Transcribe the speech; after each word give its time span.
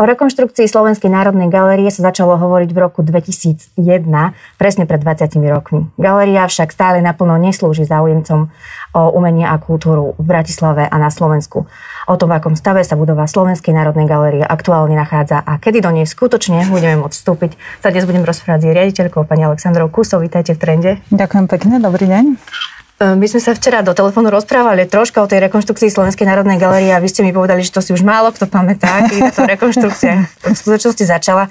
O 0.00 0.08
rekonštrukcii 0.08 0.64
Slovenskej 0.64 1.12
národnej 1.12 1.52
galérie 1.52 1.92
sa 1.92 2.08
začalo 2.08 2.40
hovoriť 2.40 2.72
v 2.72 2.78
roku 2.80 3.04
2001, 3.04 3.76
presne 4.56 4.88
pred 4.88 4.96
20 4.96 5.28
rokmi. 5.44 5.92
Galéria 6.00 6.48
však 6.48 6.72
stále 6.72 7.04
naplno 7.04 7.36
neslúži 7.36 7.84
záujemcom 7.84 8.48
o 8.96 9.02
umenie 9.12 9.44
a 9.44 9.60
kultúru 9.60 10.16
v 10.16 10.24
Bratislave 10.24 10.88
a 10.88 10.96
na 10.96 11.12
Slovensku. 11.12 11.68
O 12.08 12.14
tom, 12.16 12.32
v 12.32 12.40
akom 12.40 12.56
stave 12.56 12.80
sa 12.80 12.96
budova 12.96 13.28
Slovenskej 13.28 13.76
národnej 13.76 14.08
galérie 14.08 14.40
aktuálne 14.40 14.96
nachádza 14.96 15.44
a 15.44 15.60
kedy 15.60 15.84
do 15.84 15.92
nej 15.92 16.08
skutočne 16.08 16.64
budeme 16.72 16.96
môcť 17.04 17.20
vstúpiť, 17.20 17.60
sa 17.84 17.92
dnes 17.92 18.08
budem 18.08 18.24
rozprávať 18.24 18.60
s 18.64 18.72
riaditeľkou 18.72 19.28
pani 19.28 19.44
Aleksandrou 19.44 19.92
Kusov. 19.92 20.24
Vítajte 20.24 20.56
v 20.56 20.64
Trende. 20.64 20.92
Ďakujem 21.12 21.44
pekne, 21.44 21.76
dobrý 21.76 22.08
deň. 22.08 22.24
E, 23.00 23.16
my 23.16 23.26
sme 23.26 23.40
sa 23.40 23.56
včera 23.56 23.80
do 23.80 23.96
telefónu 23.96 24.28
rozprávali 24.28 24.84
troška 24.84 25.24
o 25.24 25.26
tej 25.26 25.48
rekonštrukcii 25.48 25.88
Slovenskej 25.88 26.28
národnej 26.28 26.60
galerie 26.60 26.92
a 26.92 27.00
vy 27.00 27.08
ste 27.08 27.24
mi 27.24 27.32
povedali, 27.32 27.64
že 27.64 27.72
to 27.72 27.80
si 27.80 27.96
už 27.96 28.04
málo 28.04 28.28
kto 28.28 28.44
pamätá, 28.44 29.08
keď 29.08 29.32
táto 29.32 29.48
rekonštrukcia 29.48 30.12
v 30.44 30.56
skutočnosti 30.56 31.04
začala. 31.08 31.48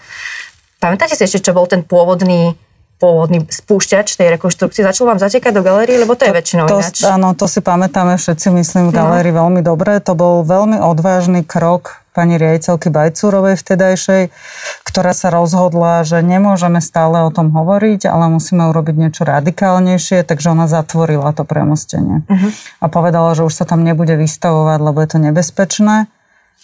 Pamätáte 0.78 1.18
si 1.18 1.26
ešte, 1.26 1.50
čo 1.50 1.58
bol 1.58 1.66
ten 1.66 1.82
pôvodný 1.82 2.54
pôvodný 3.00 3.48
spúšťač 3.48 4.20
tej 4.20 4.28
rekonštrukcie. 4.36 4.84
Začal 4.84 5.08
vám 5.08 5.24
zatekať 5.24 5.56
do 5.56 5.64
galérie, 5.64 5.96
lebo 5.96 6.20
to, 6.20 6.28
to 6.28 6.30
je 6.30 6.36
väčšinou 6.36 6.68
to, 6.68 6.84
ináč. 6.84 7.00
Áno, 7.08 7.32
to 7.32 7.48
si 7.48 7.64
pamätáme 7.64 8.20
všetci, 8.20 8.52
myslím, 8.60 8.92
v 8.92 9.00
galérii 9.00 9.32
no. 9.32 9.48
veľmi 9.48 9.64
dobre. 9.64 10.04
To 10.04 10.20
bol 10.20 10.44
veľmi 10.44 10.84
odvážny 10.84 11.48
krok 11.48 12.04
pani 12.20 12.36
riaditeľky 12.36 12.92
Bajcúrovej 12.92 13.56
vtedajšej, 13.56 14.36
ktorá 14.84 15.16
sa 15.16 15.32
rozhodla, 15.32 16.04
že 16.04 16.20
nemôžeme 16.20 16.84
stále 16.84 17.24
o 17.24 17.32
tom 17.32 17.56
hovoriť, 17.56 18.12
ale 18.12 18.28
musíme 18.28 18.68
urobiť 18.68 18.96
niečo 19.00 19.24
radikálnejšie, 19.24 20.28
takže 20.28 20.52
ona 20.52 20.68
zatvorila 20.68 21.32
to 21.32 21.48
premostenie. 21.48 22.28
Uh-huh. 22.28 22.52
A 22.84 22.92
povedala, 22.92 23.32
že 23.40 23.48
už 23.48 23.56
sa 23.56 23.64
tam 23.64 23.88
nebude 23.88 24.20
vystavovať, 24.20 24.80
lebo 24.84 25.00
je 25.00 25.10
to 25.16 25.20
nebezpečné. 25.24 26.12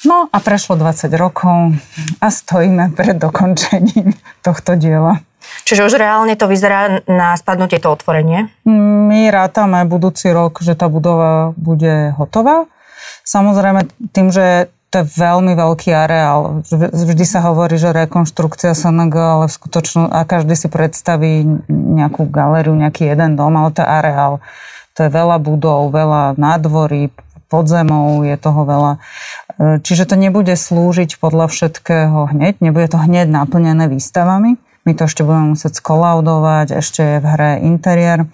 No 0.04 0.28
a 0.28 0.38
prešlo 0.44 0.76
20 0.76 1.08
rokov 1.16 1.80
a 2.20 2.28
stojíme 2.28 2.92
pred 2.92 3.16
dokončením 3.16 4.12
tohto 4.44 4.76
diela. 4.76 5.24
Čiže 5.64 5.88
už 5.88 5.96
reálne 5.96 6.36
to 6.36 6.52
vyzerá 6.52 7.00
na 7.08 7.32
spadnutie 7.40 7.80
to 7.80 7.96
otvorenie? 7.96 8.52
My 8.68 9.32
rátame 9.32 9.88
budúci 9.88 10.36
rok, 10.36 10.60
že 10.60 10.76
tá 10.76 10.92
budova 10.92 11.56
bude 11.56 12.12
hotová. 12.20 12.68
Samozrejme, 13.24 13.88
tým, 14.12 14.30
že 14.30 14.70
to 14.96 15.04
je 15.04 15.12
veľmi 15.20 15.60
veľký 15.60 15.92
areál. 15.92 16.64
Vždy 16.72 17.28
sa 17.28 17.44
hovorí, 17.44 17.76
že 17.76 17.92
rekonštrukcia 17.92 18.72
SNG, 18.72 19.12
ale 19.12 19.52
v 19.52 19.58
skutočnosti, 19.60 20.08
a 20.08 20.24
každý 20.24 20.56
si 20.56 20.72
predstaví 20.72 21.44
nejakú 21.68 22.32
galériu, 22.32 22.72
nejaký 22.80 23.12
jeden 23.12 23.36
dom, 23.36 23.60
ale 23.60 23.76
to 23.76 23.84
je 23.84 23.92
areál. 23.92 24.40
To 24.96 25.04
je 25.04 25.12
veľa 25.12 25.44
budov, 25.44 25.92
veľa 25.92 26.40
nádvorí, 26.40 27.12
podzemov, 27.52 28.24
je 28.24 28.40
toho 28.40 28.64
veľa. 28.64 28.94
E, 28.96 29.00
čiže 29.84 30.08
to 30.08 30.16
nebude 30.16 30.56
slúžiť 30.56 31.20
podľa 31.20 31.52
všetkého 31.52 32.32
hneď, 32.32 32.64
nebude 32.64 32.88
to 32.88 32.96
hneď 32.96 33.28
naplnené 33.28 33.92
výstavami. 33.92 34.56
My 34.88 34.92
to 34.96 35.12
ešte 35.12 35.28
budeme 35.28 35.60
musieť 35.60 35.76
skolaudovať, 35.84 36.80
ešte 36.80 37.04
je 37.04 37.18
v 37.20 37.28
hre 37.36 37.52
interiér. 37.68 38.32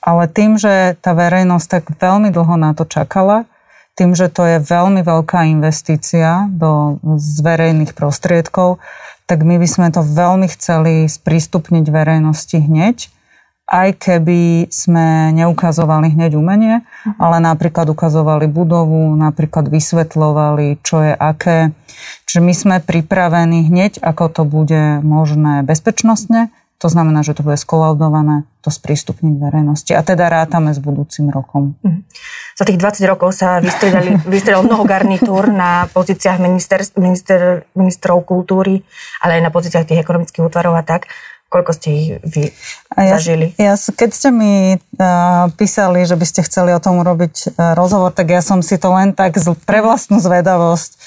Ale 0.00 0.24
tým, 0.24 0.56
že 0.56 0.96
tá 1.04 1.12
verejnosť 1.12 1.66
tak 1.68 1.84
veľmi 2.00 2.32
dlho 2.32 2.56
na 2.56 2.72
to 2.72 2.88
čakala, 2.88 3.44
tým, 3.92 4.16
že 4.16 4.32
to 4.32 4.42
je 4.48 4.58
veľmi 4.64 5.04
veľká 5.04 5.44
investícia 5.52 6.48
do, 6.48 6.96
z 7.20 7.44
verejných 7.44 7.92
prostriedkov, 7.92 8.80
tak 9.28 9.44
my 9.44 9.60
by 9.60 9.68
sme 9.68 9.88
to 9.92 10.00
veľmi 10.00 10.48
chceli 10.48 11.08
sprístupniť 11.08 11.84
verejnosti 11.88 12.56
hneď, 12.56 13.12
aj 13.72 13.88
keby 13.96 14.68
sme 14.68 15.32
neukazovali 15.32 16.12
hneď 16.12 16.36
umenie, 16.36 16.84
ale 17.16 17.40
napríklad 17.40 17.88
ukazovali 17.88 18.44
budovu, 18.44 19.16
napríklad 19.16 19.72
vysvetľovali, 19.72 20.84
čo 20.84 21.00
je 21.00 21.12
aké. 21.16 21.72
Čiže 22.28 22.40
my 22.44 22.52
sme 22.52 22.76
pripravení 22.84 23.72
hneď, 23.72 24.02
ako 24.04 24.24
to 24.28 24.42
bude 24.44 25.00
možné 25.00 25.64
bezpečnostne, 25.64 26.52
to 26.82 26.90
znamená, 26.90 27.22
že 27.22 27.38
to 27.38 27.46
bude 27.46 27.54
skolaudované, 27.54 28.42
to 28.58 28.74
sprístupniť 28.74 29.38
verejnosti. 29.38 29.94
A 29.94 30.02
teda 30.02 30.26
rátame 30.26 30.74
s 30.74 30.82
budúcim 30.82 31.30
rokom. 31.30 31.78
Mm. 31.86 32.02
Za 32.58 32.66
tých 32.66 32.82
20 32.82 33.06
rokov 33.06 33.38
sa 33.38 33.62
vystriedalo 33.62 34.66
mnoho 34.66 34.82
garnitúr 34.82 35.54
na 35.54 35.86
pozíciách 35.94 36.42
minister, 36.42 36.82
minister, 36.98 37.70
ministrov 37.78 38.26
kultúry, 38.26 38.82
ale 39.22 39.38
aj 39.38 39.42
na 39.46 39.54
pozíciách 39.54 39.86
tých 39.86 40.02
ekonomických 40.02 40.42
útvarov 40.42 40.74
a 40.74 40.82
tak. 40.82 41.06
Koľko 41.46 41.70
ste 41.70 41.88
ich 41.94 42.08
vy 42.26 42.50
ja, 42.98 43.14
zažili? 43.14 43.54
Ja, 43.60 43.78
keď 43.78 44.10
ste 44.10 44.28
mi 44.34 44.74
uh, 44.74 45.46
písali, 45.54 46.02
že 46.02 46.18
by 46.18 46.26
ste 46.26 46.40
chceli 46.42 46.74
o 46.74 46.82
tom 46.82 46.98
urobiť 46.98 47.54
uh, 47.54 47.78
rozhovor, 47.78 48.10
tak 48.10 48.34
ja 48.34 48.42
som 48.42 48.58
si 48.58 48.74
to 48.74 48.90
len 48.90 49.14
tak 49.14 49.38
z, 49.38 49.54
pre 49.62 49.84
vlastnú 49.84 50.18
zvedavosť 50.18 50.98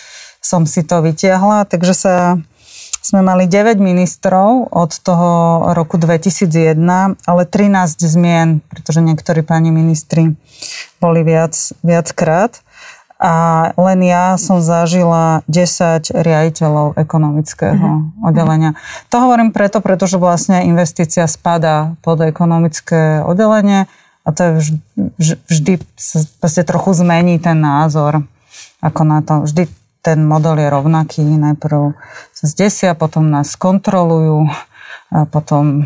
som 0.46 0.70
si 0.70 0.86
to 0.86 1.02
vytiahla, 1.02 1.66
takže 1.66 1.94
sa 1.98 2.16
sme 3.06 3.22
mali 3.22 3.46
9 3.46 3.78
ministrov 3.78 4.74
od 4.74 4.92
toho 5.06 5.30
roku 5.78 6.02
2001, 6.02 6.74
ale 7.30 7.42
13 7.46 8.02
zmien, 8.02 8.66
pretože 8.66 9.06
niektorí 9.06 9.46
pani 9.46 9.70
ministri 9.70 10.34
boli 10.98 11.22
viac, 11.22 11.54
viackrát. 11.86 12.66
A 13.22 13.70
len 13.78 14.02
ja 14.04 14.42
som 14.42 14.58
zažila 14.58 15.46
10 15.46 16.18
riaditeľov 16.18 16.98
ekonomického 16.98 17.78
mm-hmm. 17.78 18.26
oddelenia. 18.26 18.74
To 19.14 19.22
hovorím 19.22 19.54
preto, 19.54 19.86
pretože 19.86 20.18
vlastne 20.18 20.66
investícia 20.66 21.30
spada 21.30 21.94
pod 22.02 22.26
ekonomické 22.26 23.22
oddelenie 23.22 23.86
a 24.26 24.30
to 24.34 24.42
je 24.42 24.52
vždy, 24.58 24.78
vždy 25.46 25.74
vždy 26.42 26.62
trochu 26.66 26.92
zmení 26.98 27.38
ten 27.38 27.62
názor 27.62 28.26
ako 28.82 29.02
na 29.06 29.22
to. 29.22 29.46
Vždy 29.46 29.70
ten 30.06 30.22
model 30.22 30.62
je 30.62 30.70
rovnaký. 30.70 31.26
Najprv 31.26 31.98
sa 32.30 32.46
zdesia, 32.46 32.94
potom 32.94 33.34
nás 33.34 33.58
kontrolujú, 33.58 34.46
a 35.14 35.30
potom, 35.30 35.86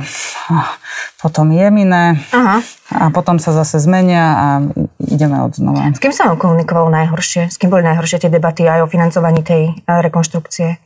potom 1.20 1.52
jeminé 1.52 2.24
Aha. 2.32 2.64
a 2.96 3.12
potom 3.12 3.36
sa 3.36 3.52
zase 3.52 3.78
zmenia 3.84 4.24
a 4.32 4.48
ideme 5.04 5.44
od 5.44 5.52
znova. 5.54 5.92
S 5.92 6.00
kým 6.00 6.16
sa 6.16 6.32
vám 6.32 6.40
komunikovalo 6.40 6.88
najhoršie? 6.88 7.52
S 7.52 7.60
kým 7.60 7.68
boli 7.68 7.84
najhoršie 7.84 8.26
tie 8.26 8.32
debaty 8.32 8.64
aj 8.64 8.88
o 8.88 8.92
financovaní 8.92 9.44
tej 9.44 9.76
rekonštrukcie? 9.86 10.80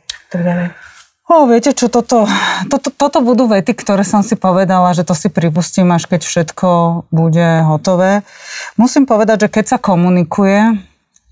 O, 1.30 1.46
viete 1.46 1.72
čo, 1.72 1.86
toto, 1.86 2.26
toto, 2.68 2.90
toto 2.90 3.18
budú 3.22 3.46
vety, 3.46 3.72
ktoré 3.72 4.02
som 4.02 4.26
si 4.26 4.34
povedala, 4.34 4.92
že 4.92 5.06
to 5.06 5.14
si 5.14 5.30
pripustím, 5.30 5.94
až 5.94 6.10
keď 6.10 6.26
všetko 6.26 6.68
bude 7.14 7.62
hotové. 7.64 8.26
Musím 8.74 9.06
povedať, 9.06 9.46
že 9.46 9.48
keď 9.48 9.64
sa 9.64 9.78
komunikuje, 9.78 10.74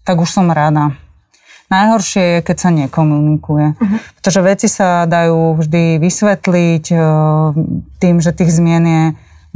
tak 0.07 0.23
už 0.23 0.31
som 0.31 0.49
rada. 0.55 0.95
Najhoršie 1.73 2.25
je, 2.37 2.39
keď 2.45 2.57
sa 2.61 2.71
nekomunikuje. 2.71 3.67
Uh-huh. 3.73 3.99
Pretože 4.21 4.41
veci 4.45 4.69
sa 4.69 5.09
dajú 5.09 5.57
vždy 5.57 5.97
vysvetliť 5.97 6.85
e, 6.93 6.97
tým, 7.97 8.17
že 8.21 8.37
tých 8.37 8.53
zmien 8.53 8.85
je, 8.85 9.05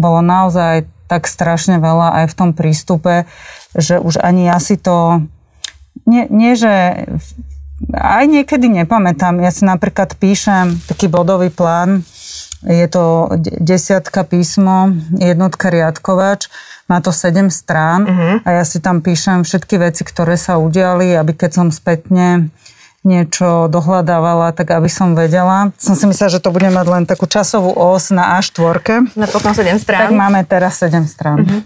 bolo 0.00 0.24
naozaj 0.24 0.88
tak 1.06 1.28
strašne 1.28 1.76
veľa 1.76 2.24
aj 2.24 2.26
v 2.32 2.36
tom 2.36 2.50
prístupe, 2.56 3.28
že 3.76 4.00
už 4.00 4.18
ani 4.24 4.48
ja 4.48 4.56
si 4.56 4.80
to... 4.80 5.20
Nie, 6.08 6.24
nie 6.32 6.56
že... 6.56 7.04
Aj 7.92 8.24
niekedy 8.24 8.72
nepamätám. 8.72 9.36
Ja 9.44 9.52
si 9.52 9.68
napríklad 9.68 10.16
píšem 10.16 10.80
taký 10.88 11.12
bodový 11.12 11.52
plán, 11.52 12.08
je 12.64 12.88
to 12.88 13.30
desiatka 13.60 14.24
písmo, 14.24 14.96
jednotka 15.20 15.68
riadkovač 15.68 16.48
má 16.86 17.02
to 17.02 17.10
7 17.10 17.50
strán 17.50 18.06
uh-huh. 18.06 18.34
a 18.46 18.62
ja 18.62 18.64
si 18.64 18.78
tam 18.78 19.02
píšem 19.02 19.42
všetky 19.42 19.82
veci, 19.82 20.06
ktoré 20.06 20.38
sa 20.38 20.58
udiali, 20.58 21.18
aby 21.18 21.34
keď 21.34 21.50
som 21.62 21.66
spätne 21.74 22.50
niečo 23.06 23.70
dohľadávala, 23.70 24.50
tak 24.50 24.74
aby 24.74 24.90
som 24.90 25.14
vedela. 25.14 25.70
Som 25.78 25.94
si 25.94 26.10
myslela, 26.10 26.38
že 26.38 26.42
to 26.42 26.50
bude 26.50 26.66
mať 26.66 26.86
len 26.90 27.04
takú 27.06 27.30
časovú 27.30 27.70
os 27.70 28.10
na 28.10 28.38
A4. 28.42 29.14
Na 29.14 29.30
potom 29.30 29.54
7 29.54 29.78
strán. 29.78 30.10
Tak 30.10 30.14
máme 30.14 30.42
teraz 30.46 30.82
7 30.82 31.06
strán. 31.06 31.38
Uh-huh. 31.42 31.62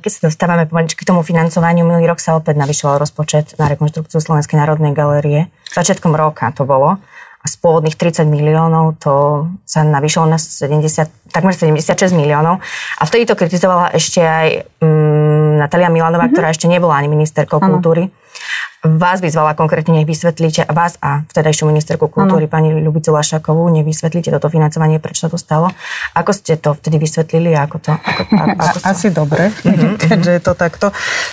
Keď 0.00 0.10
sa 0.12 0.20
dostávame 0.28 0.68
pomaličky 0.68 1.04
k 1.04 1.08
tomu 1.08 1.24
financovaniu, 1.24 1.88
minulý 1.88 2.08
rok 2.08 2.20
sa 2.20 2.36
opäť 2.36 2.60
navyšoval 2.60 3.00
rozpočet 3.00 3.56
na 3.56 3.68
rekonštrukciu 3.72 4.20
Slovenskej 4.20 4.60
národnej 4.60 4.92
galérie. 4.92 5.48
Začiatkom 5.72 6.12
roka 6.12 6.52
to 6.52 6.68
bolo 6.68 7.00
a 7.40 7.46
z 7.48 7.54
pôvodných 7.56 7.96
30 7.96 8.28
miliónov 8.28 9.00
to 9.00 9.48
sa 9.64 9.80
navýšilo 9.80 10.28
na 10.28 10.36
70, 10.36 11.32
takmer 11.32 11.56
76 11.56 12.12
miliónov. 12.12 12.60
A 13.00 13.02
vtedy 13.08 13.24
to 13.24 13.32
kritizovala 13.32 13.96
ešte 13.96 14.20
aj 14.20 14.48
um, 14.84 15.56
Natalia 15.56 15.88
Milanová, 15.88 16.28
mm-hmm. 16.28 16.36
ktorá 16.36 16.52
ešte 16.52 16.68
nebola 16.68 17.00
ani 17.00 17.08
ministerkou 17.08 17.56
kultúry. 17.56 18.12
Vás 18.80 19.20
vyzvala 19.20 19.52
konkrétne, 19.52 19.92
nech 19.92 20.08
vysvetlíte, 20.08 20.64
vás 20.72 20.96
a 21.04 21.28
vtedajšiu 21.28 21.68
ministerku 21.68 22.08
kultúry, 22.08 22.48
ano. 22.48 22.52
pani 22.56 22.68
Ľubicu 22.72 23.12
Lašakovú, 23.12 23.68
nech 23.68 23.84
vysvetlíte 23.84 24.32
toto 24.32 24.48
financovanie, 24.48 24.96
prečo 24.96 25.28
sa 25.28 25.30
to 25.30 25.36
stalo. 25.36 25.68
Ako 26.16 26.32
ste 26.32 26.56
to 26.56 26.72
vtedy 26.72 26.96
vysvetlili? 26.96 27.52
Ako 27.52 27.76
to, 27.76 27.92
ako, 27.92 28.22
ako, 28.32 28.56
ako 28.72 28.78
Asi 28.88 29.12
to... 29.12 29.20
dobre, 29.20 29.52
mm-hmm. 29.52 30.00
keďže 30.08 30.32
je 30.32 30.40
to 30.40 30.52
takto. 30.56 30.86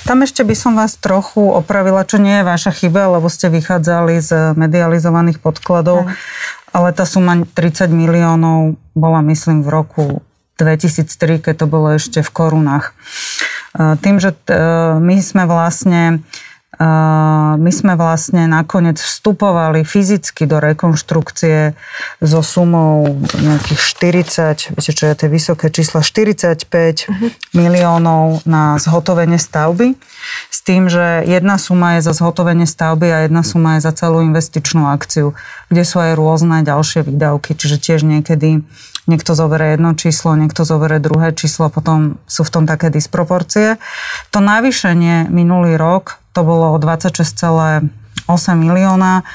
Tam 0.04 0.28
ešte 0.28 0.44
by 0.44 0.56
som 0.60 0.76
vás 0.76 1.00
trochu 1.00 1.40
opravila, 1.40 2.04
čo 2.04 2.20
nie 2.20 2.44
je 2.44 2.44
vaša 2.44 2.76
chyba, 2.76 3.16
lebo 3.16 3.32
ste 3.32 3.48
vychádzali 3.48 4.20
z 4.20 4.52
medializovaných 4.60 5.40
podkladov, 5.40 6.04
ano. 6.04 6.12
ale 6.76 6.92
tá 6.92 7.08
suma 7.08 7.48
30 7.48 7.88
miliónov 7.96 8.76
bola, 8.92 9.24
myslím, 9.24 9.64
v 9.64 9.72
roku 9.72 10.06
2003, 10.60 11.40
keď 11.40 11.64
to 11.64 11.68
bolo 11.72 11.96
ešte 11.96 12.20
v 12.20 12.28
korunách. 12.28 12.92
Tým, 13.78 14.20
že 14.20 14.36
my 15.00 15.16
sme 15.24 15.48
vlastne 15.48 16.28
my 17.58 17.72
sme 17.74 17.98
vlastne 17.98 18.46
nakoniec 18.46 19.02
vstupovali 19.02 19.82
fyzicky 19.82 20.46
do 20.46 20.62
rekonštrukcie 20.62 21.74
so 22.22 22.46
sumou 22.46 23.18
nejakých 23.34 23.82
40, 24.62 24.78
viete 24.78 24.94
čo 24.94 25.10
je 25.10 25.14
tie 25.18 25.26
vysoké 25.26 25.74
čísla, 25.74 26.06
45 26.06 26.70
uh-huh. 26.70 27.34
miliónov 27.58 28.46
na 28.46 28.78
zhotovenie 28.78 29.42
stavby. 29.42 29.98
S 30.54 30.62
tým, 30.62 30.86
že 30.86 31.26
jedna 31.26 31.58
suma 31.58 31.98
je 31.98 32.06
za 32.06 32.14
zhotovenie 32.14 32.70
stavby 32.70 33.10
a 33.10 33.18
jedna 33.26 33.42
suma 33.42 33.82
je 33.82 33.86
za 33.90 33.94
celú 33.98 34.22
investičnú 34.22 34.86
akciu, 34.94 35.34
kde 35.74 35.82
sú 35.82 35.98
aj 35.98 36.14
rôzne 36.14 36.62
ďalšie 36.62 37.10
výdavky, 37.10 37.58
čiže 37.58 37.82
tiež 37.82 38.06
niekedy 38.06 38.62
niekto 39.08 39.34
zoberie 39.34 39.80
jedno 39.80 39.96
číslo, 39.96 40.36
niekto 40.36 40.68
zoberie 40.68 41.00
druhé 41.00 41.32
číslo, 41.32 41.72
potom 41.72 42.20
sú 42.28 42.44
v 42.44 42.54
tom 42.54 42.64
také 42.68 42.92
disproporcie. 42.92 43.80
To 44.36 44.44
navýšenie 44.44 45.32
minulý 45.32 45.80
rok 45.80 46.20
to 46.38 46.46
bolo 46.46 46.78
26,8 46.78 47.90
milióna. 48.54 49.26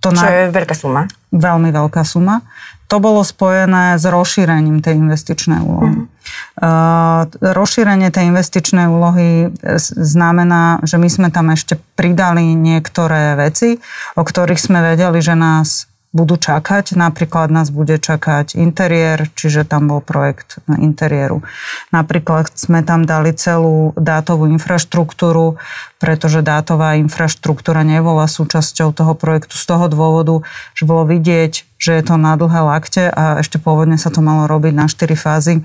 To 0.00 0.08
Čo 0.08 0.16
na... 0.16 0.32
je 0.32 0.42
veľká 0.48 0.72
suma. 0.72 1.04
Veľmi 1.28 1.68
veľká 1.68 2.00
suma. 2.08 2.40
To 2.88 2.98
bolo 2.98 3.20
spojené 3.20 4.00
s 4.00 4.04
rozšírením 4.08 4.80
tej 4.82 4.98
investičnej 4.98 5.60
úlohy. 5.62 5.94
Mm-hmm. 5.94 7.54
rozšírenie 7.54 8.10
tej 8.10 8.34
investičnej 8.34 8.90
úlohy 8.90 9.54
znamená, 9.94 10.82
že 10.82 10.98
my 10.98 11.06
sme 11.06 11.28
tam 11.30 11.52
ešte 11.54 11.78
pridali 11.94 12.56
niektoré 12.56 13.38
veci, 13.38 13.78
o 14.18 14.22
ktorých 14.24 14.58
sme 14.58 14.82
vedeli, 14.82 15.22
že 15.22 15.38
nás 15.38 15.89
budú 16.10 16.34
čakať. 16.34 16.98
Napríklad 16.98 17.54
nás 17.54 17.70
bude 17.70 17.94
čakať 17.94 18.58
interiér, 18.58 19.30
čiže 19.38 19.62
tam 19.62 19.94
bol 19.94 20.02
projekt 20.02 20.58
interiéru. 20.66 21.46
Napríklad 21.94 22.50
sme 22.58 22.82
tam 22.82 23.06
dali 23.06 23.30
celú 23.30 23.94
dátovú 23.94 24.50
infraštruktúru, 24.50 25.62
pretože 26.02 26.42
dátová 26.42 26.98
infraštruktúra 26.98 27.86
nebola 27.86 28.26
súčasťou 28.26 28.90
toho 28.90 29.14
projektu 29.14 29.54
z 29.54 29.64
toho 29.70 29.86
dôvodu, 29.86 30.42
že 30.74 30.82
bolo 30.82 31.06
vidieť, 31.06 31.78
že 31.78 31.90
je 31.94 32.02
to 32.02 32.18
na 32.18 32.34
dlhé 32.34 32.60
lakte 32.66 33.06
a 33.06 33.38
ešte 33.38 33.62
pôvodne 33.62 33.94
sa 33.94 34.10
to 34.10 34.18
malo 34.18 34.50
robiť 34.50 34.74
na 34.74 34.90
4 34.90 35.14
fázy. 35.14 35.62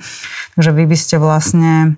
Takže 0.53 0.71
vy 0.71 0.83
by 0.85 0.97
ste 0.97 1.15
vlastne 1.17 1.97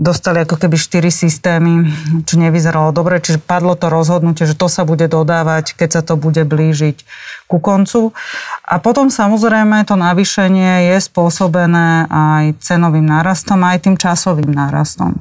dostali 0.00 0.40
ako 0.40 0.56
keby 0.56 0.80
štyri 0.80 1.12
systémy, 1.12 1.92
čo 2.24 2.40
nevyzeralo 2.40 2.88
dobre, 2.88 3.20
čiže 3.20 3.36
padlo 3.36 3.76
to 3.76 3.92
rozhodnutie, 3.92 4.48
že 4.48 4.56
to 4.56 4.64
sa 4.72 4.88
bude 4.88 5.04
dodávať, 5.12 5.76
keď 5.76 6.00
sa 6.00 6.02
to 6.04 6.16
bude 6.16 6.40
blížiť 6.40 7.04
ku 7.44 7.60
koncu. 7.60 8.16
A 8.64 8.80
potom 8.80 9.12
samozrejme 9.12 9.84
to 9.84 10.00
navýšenie 10.00 10.94
je 10.94 10.96
spôsobené 11.04 12.08
aj 12.08 12.64
cenovým 12.64 13.04
nárastom, 13.04 13.60
aj 13.60 13.84
tým 13.84 13.96
časovým 14.00 14.48
nárastom. 14.48 15.20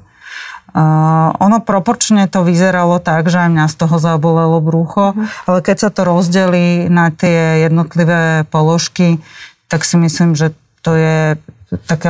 Uh, 0.69 1.33
ono 1.41 1.65
proporčne 1.65 2.29
to 2.29 2.45
vyzeralo 2.45 3.01
tak, 3.01 3.25
že 3.25 3.41
aj 3.41 3.49
mňa 3.49 3.65
z 3.73 3.75
toho 3.83 3.97
zabolelo 3.97 4.61
brucho, 4.61 5.17
uh-huh. 5.17 5.49
ale 5.49 5.65
keď 5.65 5.77
sa 5.81 5.89
to 5.89 6.05
rozdelí 6.05 6.85
na 6.93 7.09
tie 7.09 7.65
jednotlivé 7.65 8.45
položky, 8.53 9.17
tak 9.65 9.81
si 9.81 9.97
myslím, 9.97 10.37
že 10.37 10.53
to 10.85 10.93
je 10.93 11.41
také 11.85 12.09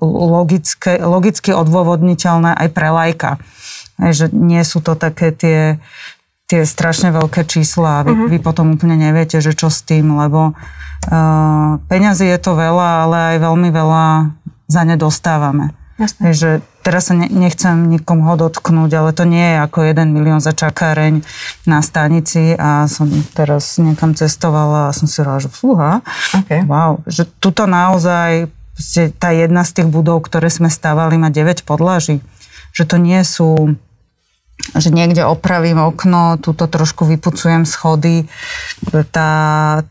logické, 0.00 0.96
logicky 1.00 1.52
odôvodniteľné 1.52 2.56
aj 2.56 2.68
pre 2.72 2.88
lajka. 2.88 3.30
Že 4.00 4.32
nie 4.32 4.60
sú 4.64 4.80
to 4.84 4.96
také 4.96 5.32
tie, 5.32 5.80
tie 6.46 6.62
strašne 6.64 7.12
veľké 7.12 7.44
čísla 7.44 8.00
a 8.00 8.04
vy, 8.04 8.12
uh-huh. 8.12 8.28
vy 8.30 8.38
potom 8.40 8.76
úplne 8.76 8.96
neviete, 8.96 9.42
že 9.42 9.52
čo 9.52 9.72
s 9.72 9.82
tým, 9.84 10.16
lebo 10.16 10.52
uh, 10.54 11.70
peňazí 11.90 12.28
je 12.28 12.38
to 12.40 12.56
veľa, 12.56 13.08
ale 13.08 13.16
aj 13.34 13.36
veľmi 13.42 13.68
veľa 13.72 14.04
za 14.68 14.82
ne 14.86 14.96
dostávame. 14.96 15.74
Jasne. 15.96 16.36
Že 16.36 16.50
teraz 16.84 17.08
sa 17.08 17.16
ne, 17.16 17.24
nechcem 17.32 17.88
nikomu 17.88 18.28
dotknúť, 18.36 18.90
ale 18.92 19.10
to 19.16 19.24
nie 19.24 19.56
je 19.56 19.58
ako 19.64 19.78
jeden 19.88 20.12
milión 20.12 20.44
za 20.44 20.52
čakáreň 20.52 21.24
na 21.64 21.80
stanici 21.80 22.52
a 22.52 22.84
som 22.84 23.08
teraz 23.32 23.80
niekam 23.80 24.12
cestovala 24.12 24.92
a 24.92 24.94
som 24.94 25.08
si 25.08 25.24
hovorila, 25.24 25.40
že 25.40 25.50
fúha, 25.50 25.92
okay. 26.36 26.68
wow, 26.68 27.00
že 27.08 27.24
tuto 27.40 27.64
naozaj 27.64 28.52
tá 29.16 29.32
jedna 29.32 29.64
z 29.64 29.82
tých 29.82 29.88
budov, 29.88 30.24
ktoré 30.28 30.52
sme 30.52 30.68
stávali, 30.68 31.16
má 31.16 31.32
9 31.32 31.64
podlaží. 31.64 32.20
Že 32.76 32.84
to 32.84 32.96
nie 33.00 33.20
sú 33.24 33.50
že 34.56 34.88
niekde 34.88 35.22
opravím 35.22 35.78
okno, 35.78 36.40
túto 36.40 36.66
trošku 36.66 37.04
vypucujem 37.06 37.68
schody. 37.68 38.26
Tá, 39.12 39.30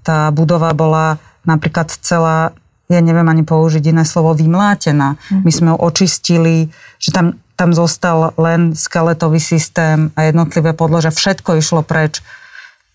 tá 0.02 0.20
budova 0.34 0.74
bola 0.74 1.22
napríklad 1.46 1.94
celá, 2.02 2.52
ja 2.90 3.00
neviem 3.00 3.26
ani 3.30 3.46
použiť 3.46 3.94
iné 3.94 4.04
slovo, 4.04 4.34
vymlátená. 4.34 5.16
My 5.32 5.52
sme 5.54 5.74
ju 5.74 5.78
očistili, 5.80 6.56
že 6.98 7.14
tam, 7.14 7.38
tam 7.56 7.72
zostal 7.72 8.34
len 8.36 8.74
skeletový 8.74 9.40
systém 9.40 10.12
a 10.18 10.28
jednotlivé 10.28 10.74
podlože, 10.74 11.14
všetko 11.14 11.62
išlo 11.62 11.86
preč. 11.86 12.26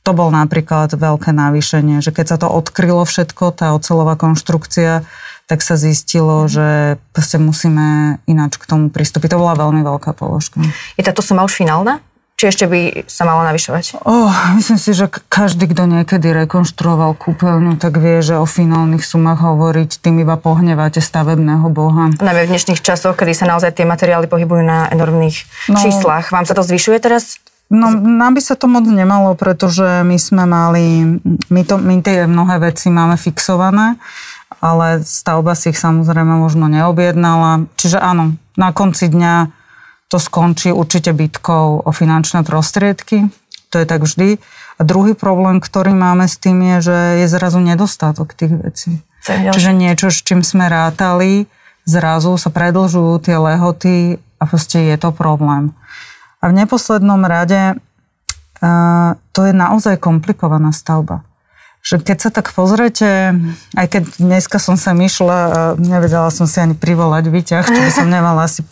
To 0.05 0.17
bol 0.17 0.33
napríklad 0.33 0.97
veľké 0.97 1.31
navýšenie, 1.31 2.03
že 2.03 2.11
keď 2.11 2.27
sa 2.35 2.37
to 2.41 2.49
odkrylo 2.51 3.05
všetko, 3.05 3.53
tá 3.55 3.77
ocelová 3.77 4.17
konštrukcia, 4.17 5.05
tak 5.51 5.67
sa 5.67 5.75
zistilo, 5.75 6.47
že 6.47 6.95
proste 7.11 7.43
musíme 7.43 8.23
ináč 8.31 8.55
k 8.55 8.71
tomu 8.71 8.87
pristúpiť. 8.87 9.35
To 9.35 9.43
bola 9.43 9.59
veľmi 9.59 9.83
veľká 9.83 10.15
položka. 10.15 10.63
Je 10.95 11.03
táto 11.03 11.27
suma 11.27 11.43
už 11.43 11.59
finálna? 11.59 11.99
Či 12.39 12.55
ešte 12.57 12.65
by 12.71 13.05
sa 13.05 13.29
malo 13.29 13.45
navyšovať? 13.45 14.01
Oh, 14.07 14.33
myslím 14.57 14.81
si, 14.81 14.97
že 14.97 15.13
každý, 15.29 15.69
kto 15.69 15.85
niekedy 15.85 16.33
rekonštruoval 16.47 17.13
kúpeľňu, 17.19 17.77
tak 17.77 18.01
vie, 18.01 18.25
že 18.25 18.39
o 18.41 18.49
finálnych 18.49 19.05
sumách 19.05 19.45
hovoriť, 19.45 20.01
tým 20.01 20.25
iba 20.25 20.41
pohnevate 20.41 21.05
stavebného 21.05 21.69
boha. 21.69 22.15
Najmä 22.17 22.49
v 22.49 22.51
dnešných 22.57 22.81
časoch, 22.81 23.19
kedy 23.19 23.37
sa 23.37 23.45
naozaj 23.45 23.77
tie 23.77 23.85
materiály 23.85 24.25
pohybujú 24.25 24.65
na 24.65 24.89
enormných 24.89 25.37
no, 25.69 25.85
číslach. 25.85 26.33
Vám 26.33 26.49
sa 26.49 26.57
to 26.57 26.65
zvyšuje 26.65 26.97
teraz? 27.03 27.43
No, 27.69 27.93
nám 27.93 28.35
by 28.35 28.41
sa 28.41 28.57
to 28.57 28.73
moc 28.73 28.89
nemalo, 28.89 29.37
pretože 29.37 30.01
my 30.01 30.17
sme 30.17 30.49
mali, 30.49 31.21
my, 31.53 31.63
to, 31.69 31.77
my 31.77 32.01
tie 32.01 32.25
mnohé 32.25 32.73
veci 32.73 32.89
máme 32.89 33.21
fixované 33.21 34.01
ale 34.61 35.01
stavba 35.03 35.57
si 35.57 35.73
ich 35.73 35.81
samozrejme 35.81 36.37
možno 36.37 36.69
neobjednala. 36.69 37.67
Čiže 37.81 37.97
áno, 37.97 38.37
na 38.61 38.71
konci 38.77 39.09
dňa 39.09 39.49
to 40.13 40.21
skončí 40.21 40.69
určite 40.69 41.17
bitkou 41.17 41.81
o 41.81 41.91
finančné 41.91 42.45
prostriedky. 42.45 43.33
To 43.73 43.81
je 43.81 43.87
tak 43.89 44.05
vždy. 44.05 44.37
A 44.77 44.81
druhý 44.85 45.17
problém, 45.17 45.61
ktorý 45.61 45.97
máme 45.97 46.29
s 46.29 46.37
tým 46.37 46.61
je, 46.77 46.93
že 46.93 46.99
je 47.25 47.27
zrazu 47.29 47.61
nedostatok 47.61 48.37
tých 48.37 48.53
vecí. 48.61 48.91
Čiže 49.25 49.77
niečo, 49.77 50.09
s 50.09 50.25
čím 50.25 50.41
sme 50.41 50.69
rátali, 50.69 51.45
zrazu 51.85 52.37
sa 52.41 52.49
predlžujú 52.49 53.21
tie 53.21 53.37
lehoty 53.37 54.17
a 54.41 54.43
proste 54.49 54.81
je 54.93 54.97
to 54.97 55.13
problém. 55.13 55.77
A 56.41 56.49
v 56.49 56.57
neposlednom 56.57 57.21
rade 57.29 57.77
uh, 57.77 59.13
to 59.37 59.41
je 59.45 59.53
naozaj 59.53 60.01
komplikovaná 60.01 60.73
stavba 60.73 61.21
že 61.81 61.97
keď 61.97 62.19
sa 62.21 62.31
tak 62.31 62.53
pozrete, 62.53 63.33
aj 63.73 63.87
keď 63.89 64.03
dneska 64.21 64.61
som 64.61 64.77
sa 64.77 64.93
myšla 64.93 65.39
a 65.49 65.61
nevedela 65.81 66.29
som 66.29 66.45
si 66.45 66.61
ani 66.61 66.77
privolať 66.77 67.33
výťah, 67.33 67.65
čo 67.65 67.81
by 67.81 67.93
som 67.93 68.09
nemala 68.15 68.45
asi 68.45 68.65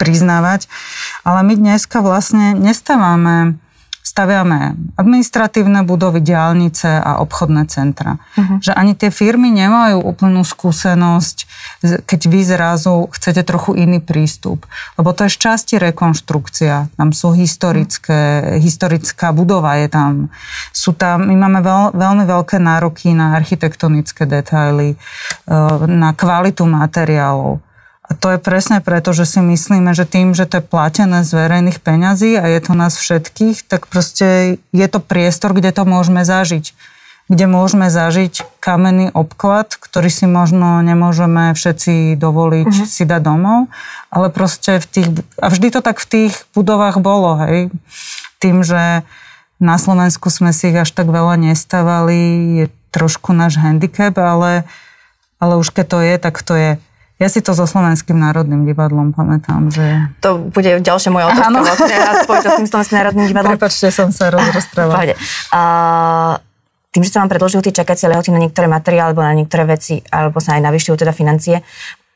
priznávať, 0.00 0.66
ale 1.22 1.44
my 1.44 1.54
dneska 1.54 2.00
vlastne 2.00 2.56
nestávame 2.56 3.60
staviame 4.20 4.76
administratívne 5.00 5.80
budovy, 5.88 6.20
diálnice 6.20 7.00
a 7.00 7.24
obchodné 7.24 7.64
centra. 7.72 8.20
Uh-huh. 8.36 8.60
Že 8.60 8.76
ani 8.76 8.92
tie 8.92 9.08
firmy 9.08 9.48
nemajú 9.48 10.04
úplnú 10.04 10.44
skúsenosť, 10.44 11.36
keď 12.04 12.20
vy 12.28 12.40
zrazu 12.44 13.08
chcete 13.16 13.48
trochu 13.48 13.80
iný 13.80 14.04
prístup. 14.04 14.68
Lebo 15.00 15.16
to 15.16 15.24
je 15.24 15.32
z 15.32 15.40
časti 15.40 15.74
rekonštrukcia. 15.80 16.92
Tam 17.00 17.16
sú 17.16 17.32
historické, 17.32 18.60
historická 18.60 19.32
budova 19.32 19.80
je 19.80 19.88
tam. 19.88 20.12
Sú 20.76 20.92
tam, 20.92 21.24
my 21.24 21.32
máme 21.40 21.64
veľ, 21.64 21.96
veľmi 21.96 22.24
veľké 22.28 22.60
nároky 22.60 23.16
na 23.16 23.40
architektonické 23.40 24.28
detaily, 24.28 25.00
eh, 25.00 25.56
na 25.88 26.12
kvalitu 26.12 26.68
materiálov. 26.68 27.69
A 28.10 28.18
to 28.18 28.34
je 28.34 28.42
presne 28.42 28.82
preto, 28.82 29.14
že 29.14 29.22
si 29.22 29.38
myslíme, 29.38 29.94
že 29.94 30.02
tým, 30.02 30.34
že 30.34 30.42
to 30.50 30.58
je 30.58 30.66
platené 30.66 31.22
z 31.22 31.30
verejných 31.30 31.78
peňazí 31.78 32.34
a 32.34 32.50
je 32.50 32.58
to 32.58 32.74
nás 32.74 32.98
všetkých, 32.98 33.70
tak 33.70 33.86
proste 33.86 34.58
je 34.74 34.86
to 34.90 34.98
priestor, 34.98 35.54
kde 35.54 35.70
to 35.70 35.86
môžeme 35.86 36.26
zažiť. 36.26 36.74
Kde 37.30 37.46
môžeme 37.46 37.86
zažiť 37.86 38.42
kamenný 38.58 39.14
obklad, 39.14 39.78
ktorý 39.78 40.10
si 40.10 40.26
možno 40.26 40.82
nemôžeme 40.82 41.54
všetci 41.54 42.18
dovoliť 42.18 42.66
uh-huh. 42.66 42.90
si 42.90 43.06
dať 43.06 43.22
domov, 43.22 43.70
ale 44.10 44.34
proste 44.34 44.82
v 44.82 44.86
tých, 44.90 45.08
a 45.38 45.46
vždy 45.46 45.78
to 45.78 45.80
tak 45.80 46.02
v 46.02 46.10
tých 46.10 46.34
budovách 46.50 46.98
bolo, 46.98 47.38
hej. 47.46 47.70
Tým, 48.42 48.66
že 48.66 49.06
na 49.62 49.78
Slovensku 49.78 50.26
sme 50.34 50.50
si 50.50 50.74
ich 50.74 50.82
až 50.82 50.90
tak 50.90 51.06
veľa 51.06 51.38
nestávali, 51.38 52.18
je 52.58 52.66
trošku 52.90 53.30
náš 53.30 53.62
handicap, 53.62 54.18
ale, 54.18 54.66
ale 55.38 55.54
už 55.54 55.70
keď 55.70 55.86
to 55.86 55.98
je, 56.02 56.14
tak 56.18 56.34
to 56.42 56.54
je. 56.58 56.70
Ja 57.20 57.28
si 57.28 57.44
to 57.44 57.52
so 57.52 57.68
Slovenským 57.68 58.16
národným 58.16 58.64
divadlom 58.64 59.12
pamätám, 59.12 59.68
že... 59.68 60.08
To 60.24 60.40
bude 60.40 60.80
ďalšia 60.80 61.12
moja 61.12 61.28
otázka 61.28 61.52
ano. 61.52 61.60
vlastne 61.60 61.96
a 62.00 62.12
spojiť 62.24 62.44
s 62.48 62.56
tým 62.56 62.68
Slovenským 62.72 62.96
národným 62.96 63.26
divadlom. 63.28 63.60
Prepačte, 63.60 63.92
som 63.92 64.08
sa 64.08 64.32
rozprávala. 64.32 65.12
A 65.52 65.62
tým, 66.90 67.04
že 67.04 67.12
sa 67.12 67.20
vám 67.20 67.28
predložujú 67.28 67.68
tie 67.68 67.76
čakacie 67.76 68.08
lehoty 68.08 68.32
na 68.32 68.40
niektoré 68.40 68.66
materiály 68.66 69.12
alebo 69.12 69.20
na 69.20 69.36
niektoré 69.36 69.68
veci, 69.68 70.00
alebo 70.08 70.40
sa 70.40 70.56
aj 70.56 70.64
navyšujú 70.64 70.96
teda 70.96 71.12
financie, 71.12 71.60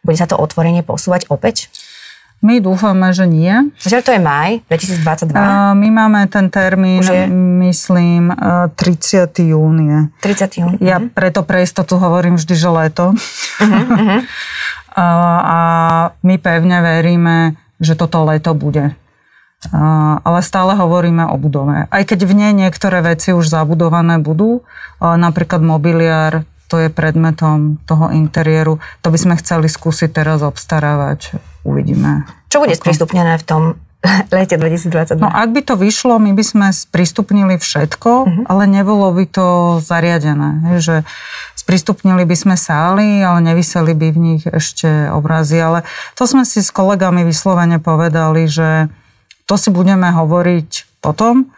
bude 0.00 0.16
sa 0.16 0.24
to 0.24 0.40
otvorenie 0.40 0.80
posúvať 0.80 1.28
opäť? 1.28 1.68
My 2.44 2.60
dúfame, 2.60 3.08
že 3.16 3.24
nie. 3.24 3.72
Že 3.80 4.04
to 4.04 4.10
je 4.12 4.20
maj 4.20 4.60
2022? 4.68 5.32
my 5.80 5.88
máme 5.88 6.28
ten 6.28 6.52
termín, 6.52 7.00
myslím, 7.64 8.28
30. 8.36 9.32
júnie. 9.48 10.12
30. 10.20 10.60
júnie. 10.60 10.78
Ja 10.84 11.00
uh-huh. 11.00 11.08
preto 11.08 11.40
pre 11.40 11.64
istotu 11.64 11.96
hovorím 11.96 12.36
vždy, 12.36 12.52
že 12.52 12.68
leto. 12.68 13.16
Uh-huh, 13.16 13.84
uh-huh. 13.96 14.20
A 14.98 15.58
my 16.22 16.36
pevne 16.38 16.78
veríme, 16.80 17.36
že 17.82 17.98
toto 17.98 18.22
leto 18.24 18.54
bude. 18.54 18.94
Ale 20.24 20.38
stále 20.44 20.76
hovoríme 20.76 21.24
o 21.24 21.36
budove. 21.40 21.88
Aj 21.88 22.02
keď 22.04 22.28
v 22.28 22.34
nej 22.36 22.52
niektoré 22.52 23.00
veci 23.00 23.32
už 23.32 23.48
zabudované 23.48 24.20
budú, 24.20 24.60
napríklad 25.00 25.64
mobiliár, 25.64 26.44
to 26.68 26.80
je 26.80 26.88
predmetom 26.88 27.80
toho 27.84 28.10
interiéru. 28.12 28.80
To 29.04 29.08
by 29.12 29.18
sme 29.20 29.34
chceli 29.40 29.68
skúsiť 29.68 30.10
teraz 30.10 30.40
obstarávať. 30.40 31.36
Uvidíme. 31.64 32.28
Čo 32.48 32.60
bude 32.60 32.76
sprístupnené 32.76 33.40
v 33.40 33.44
tom 33.44 33.62
lete 34.34 34.56
2022? 34.56 35.20
No 35.20 35.30
ak 35.32 35.48
by 35.52 35.60
to 35.64 35.74
vyšlo, 35.80 36.16
my 36.20 36.32
by 36.36 36.44
sme 36.44 36.66
sprístupnili 36.72 37.56
všetko, 37.60 38.10
uh-huh. 38.10 38.44
ale 38.48 38.68
nebolo 38.68 39.12
by 39.12 39.24
to 39.28 39.46
zariadené. 39.80 40.80
Že 40.80 41.04
sprístupnili 41.64 42.28
by 42.28 42.36
sme 42.36 42.54
sály, 42.60 43.24
ale 43.24 43.40
nevyseli 43.40 43.96
by 43.96 44.08
v 44.12 44.18
nich 44.20 44.42
ešte 44.44 45.08
obrazy. 45.08 45.56
Ale 45.56 45.88
to 46.12 46.28
sme 46.28 46.44
si 46.44 46.60
s 46.60 46.68
kolegami 46.68 47.24
vyslovene 47.24 47.80
povedali, 47.80 48.44
že 48.44 48.92
to 49.48 49.56
si 49.56 49.72
budeme 49.72 50.12
hovoriť 50.12 51.00
potom, 51.00 51.48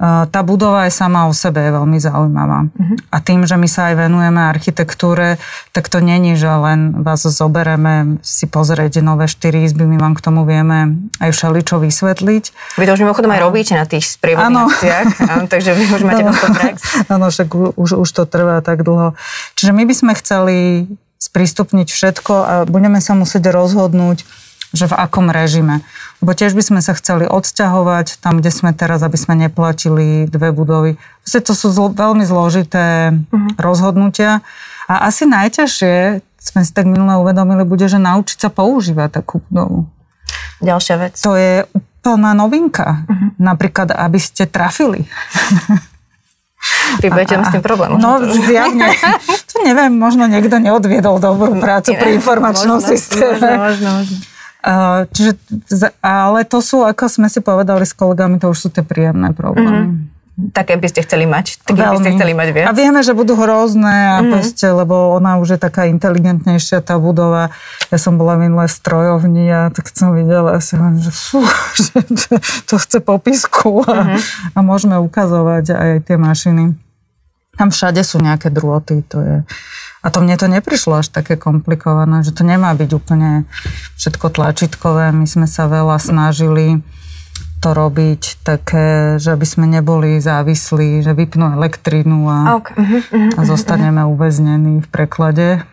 tá 0.00 0.40
budova 0.44 0.86
je 0.86 0.92
sama 0.92 1.26
o 1.26 1.32
sebe 1.32 1.62
je 1.62 1.70
veľmi 1.72 1.98
zaujímavá. 1.98 2.68
Uh-huh. 2.68 2.96
A 3.10 3.18
tým, 3.22 3.48
že 3.48 3.56
my 3.56 3.68
sa 3.70 3.92
aj 3.92 4.06
venujeme 4.06 4.40
architektúre, 4.44 5.40
tak 5.72 5.88
to 5.88 6.04
není, 6.04 6.36
že 6.36 6.46
len 6.46 7.00
vás 7.00 7.24
zobereme 7.24 8.20
si 8.20 8.44
pozrieť 8.44 9.00
nové 9.00 9.26
štyri 9.26 9.64
izby, 9.64 9.88
my 9.88 9.96
vám 9.96 10.14
k 10.14 10.24
tomu 10.24 10.44
vieme 10.44 11.08
aj 11.18 11.32
všeličo 11.32 11.80
vysvetliť. 11.80 12.44
Vy 12.76 12.84
to 12.84 12.92
už 12.92 13.02
mimochodom 13.02 13.32
aj 13.32 13.40
robíte 13.40 13.72
na 13.72 13.88
tých 13.88 14.04
sprievodných 14.04 14.76
akciách, 14.76 15.08
takže 15.52 15.70
vy 15.72 15.84
už 15.88 16.02
máte 16.04 16.22
no, 16.24 16.32
prax. 16.32 16.76
Áno, 17.14 17.26
však 17.32 17.48
už, 17.78 17.90
už 17.96 18.08
to 18.12 18.22
trvá 18.28 18.60
tak 18.60 18.84
dlho. 18.84 19.16
Čiže 19.56 19.72
my 19.72 19.82
by 19.88 19.94
sme 19.96 20.12
chceli 20.18 20.56
sprístupniť 21.16 21.88
všetko 21.88 22.34
a 22.36 22.54
budeme 22.68 23.00
sa 23.00 23.16
musieť 23.16 23.48
rozhodnúť, 23.50 24.22
že 24.76 24.84
v 24.86 24.94
akom 24.94 25.32
režime. 25.32 25.80
Lebo 26.24 26.32
tiež 26.32 26.56
by 26.56 26.62
sme 26.64 26.80
sa 26.80 26.96
chceli 26.96 27.28
odsťahovať 27.28 28.24
tam, 28.24 28.40
kde 28.40 28.48
sme 28.48 28.72
teraz, 28.72 29.04
aby 29.04 29.18
sme 29.20 29.36
neplatili 29.36 30.24
dve 30.24 30.48
budovy. 30.48 30.96
Proste 31.20 31.40
to 31.44 31.52
sú 31.52 31.68
zlo, 31.68 31.92
veľmi 31.92 32.24
zložité 32.24 33.12
uh-huh. 33.12 33.52
rozhodnutia. 33.60 34.40
A 34.88 35.10
asi 35.12 35.28
najťažšie, 35.28 36.24
sme 36.40 36.60
si 36.64 36.72
tak 36.72 36.88
minule 36.88 37.20
uvedomili, 37.20 37.68
bude, 37.68 37.84
že 37.84 38.00
naučiť 38.00 38.38
sa 38.38 38.48
používať 38.48 39.20
takú 39.20 39.44
budovu. 39.50 39.90
Ďalšia 40.64 40.96
vec. 40.96 41.12
To 41.20 41.36
je 41.36 41.68
úplná 41.76 42.32
novinka. 42.32 43.04
Uh-huh. 43.04 43.36
Napríklad, 43.36 43.92
aby 43.92 44.16
ste 44.16 44.48
trafili. 44.48 45.04
Vy 47.02 47.12
budete 47.12 47.36
mať 47.38 47.46
s 47.46 47.52
tým 47.60 47.64
problém. 47.64 47.94
No, 48.00 48.18
zjavne. 48.24 48.90
To 49.52 49.56
neviem, 49.62 49.92
možno 49.94 50.26
niekto 50.26 50.56
neodviedol 50.58 51.20
dobrú 51.20 51.60
prácu 51.60 51.94
pri 51.94 52.16
informačnom 52.18 52.80
možno, 52.80 52.88
systéme. 52.88 53.38
Možno, 53.54 53.60
možno, 53.60 53.88
možno. 54.02 54.35
Čiže, 55.14 55.32
ale 56.02 56.42
to 56.42 56.58
sú, 56.58 56.82
ako 56.82 57.06
sme 57.06 57.30
si 57.30 57.38
povedali 57.38 57.86
s 57.86 57.94
kolegami, 57.94 58.42
to 58.42 58.50
už 58.50 58.58
sú 58.66 58.68
tie 58.74 58.82
príjemné 58.82 59.30
problémy. 59.30 59.86
Mm-hmm. 59.86 60.14
Také 60.52 60.76
by 60.76 60.84
ste 60.92 61.00
chceli 61.00 61.24
mať? 61.24 61.64
Také 61.64 61.80
by 61.80 61.96
ste 61.96 62.12
chceli 62.12 62.36
mať 62.36 62.48
viac? 62.52 62.66
A 62.68 62.76
vieme, 62.76 63.00
že 63.00 63.16
budú 63.16 63.38
hrozné, 63.40 63.88
a 63.88 64.20
mm-hmm. 64.20 64.32
proste, 64.36 64.66
lebo 64.68 65.16
ona 65.16 65.40
už 65.40 65.56
je 65.56 65.60
taká 65.62 65.88
inteligentnejšia, 65.88 66.84
tá 66.84 67.00
budova. 67.00 67.54
Ja 67.88 67.96
som 67.96 68.20
bola 68.20 68.36
minulé 68.36 68.68
v 68.68 68.74
strojovni 68.74 69.46
a 69.48 69.72
tak 69.72 69.88
som 69.94 70.12
videla, 70.12 70.60
si 70.60 70.76
hovorím, 70.76 71.00
že 71.00 71.14
fú, 71.14 71.40
že 71.78 72.04
to 72.68 72.76
chce 72.76 72.98
popisku 73.00 73.86
a, 73.86 73.96
mm-hmm. 74.02 74.20
a 74.52 74.58
môžeme 74.60 74.98
ukazovať 75.00 75.72
aj 75.72 75.90
tie 76.04 76.16
mašiny. 76.20 76.85
Tam 77.56 77.72
všade 77.72 78.00
sú 78.04 78.20
nejaké 78.20 78.52
drôty, 78.52 79.00
to 79.08 79.18
je... 79.20 79.36
A 80.04 80.12
to 80.12 80.22
mne 80.22 80.38
to 80.38 80.46
neprišlo 80.46 81.02
až 81.02 81.10
také 81.10 81.34
komplikované, 81.34 82.22
že 82.22 82.30
to 82.30 82.46
nemá 82.46 82.70
byť 82.78 82.90
úplne 82.94 83.48
všetko 83.98 84.30
tlačítkové. 84.30 85.10
My 85.10 85.26
sme 85.26 85.50
sa 85.50 85.66
veľa 85.66 85.98
snažili 85.98 86.84
to 87.58 87.74
robiť 87.74 88.46
také, 88.46 89.18
že 89.18 89.34
by 89.34 89.46
sme 89.48 89.66
neboli 89.66 90.20
závislí, 90.22 91.02
že 91.02 91.16
vypnú 91.16 91.56
elektrínu 91.58 92.28
a, 92.28 92.38
okay. 92.60 92.76
uh-huh, 92.76 93.02
uh-huh, 93.02 93.30
a 93.34 93.40
zostaneme 93.48 94.04
uh-huh. 94.04 94.14
uväznení 94.14 94.84
v 94.84 94.88
preklade. 94.92 95.64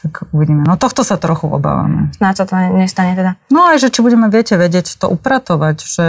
Tak 0.00 0.32
uvidíme. 0.32 0.64
No 0.64 0.80
tohto 0.80 1.04
sa 1.04 1.20
trochu 1.20 1.44
obávame. 1.44 2.08
Na 2.24 2.32
čo 2.32 2.48
to 2.48 2.56
nestane 2.56 3.12
teda? 3.12 3.36
No 3.52 3.68
aj, 3.68 3.84
že 3.84 3.92
či 3.92 4.00
budeme, 4.00 4.32
viete, 4.32 4.56
vedieť 4.56 4.96
to 4.96 5.12
upratovať, 5.12 5.76
že 5.84 6.06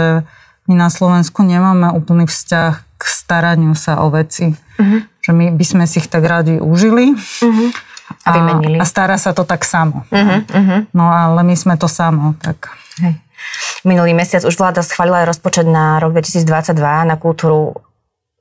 my 0.70 0.74
na 0.78 0.88
Slovensku 0.88 1.42
nemáme 1.42 1.90
úplný 1.94 2.30
vzťah 2.30 2.72
k 2.98 3.02
staraniu 3.02 3.74
sa 3.74 4.02
o 4.02 4.10
veci. 4.10 4.54
Uh-huh 4.78 5.12
že 5.22 5.30
my 5.30 5.54
by 5.54 5.64
sme 5.64 5.84
si 5.86 6.02
ich 6.02 6.10
tak 6.10 6.26
radi 6.26 6.58
užili. 6.58 7.14
Uh-huh. 7.14 7.70
A 8.26 8.28
vymenili. 8.34 8.76
A, 8.76 8.84
stará 8.84 9.16
sa 9.16 9.30
to 9.32 9.46
tak 9.46 9.62
samo. 9.62 10.02
Uh-huh, 10.10 10.42
uh-huh. 10.42 10.80
No 10.92 11.08
ale 11.08 11.46
my 11.46 11.54
sme 11.54 11.78
to 11.78 11.86
samo, 11.86 12.34
tak... 12.42 12.74
Hej. 12.98 13.16
Minulý 13.82 14.14
mesiac 14.14 14.46
už 14.46 14.54
vláda 14.54 14.86
schválila 14.86 15.26
aj 15.26 15.34
rozpočet 15.34 15.66
na 15.66 15.98
rok 15.98 16.14
2022 16.14 16.78
na 17.10 17.16
kultúru 17.18 17.74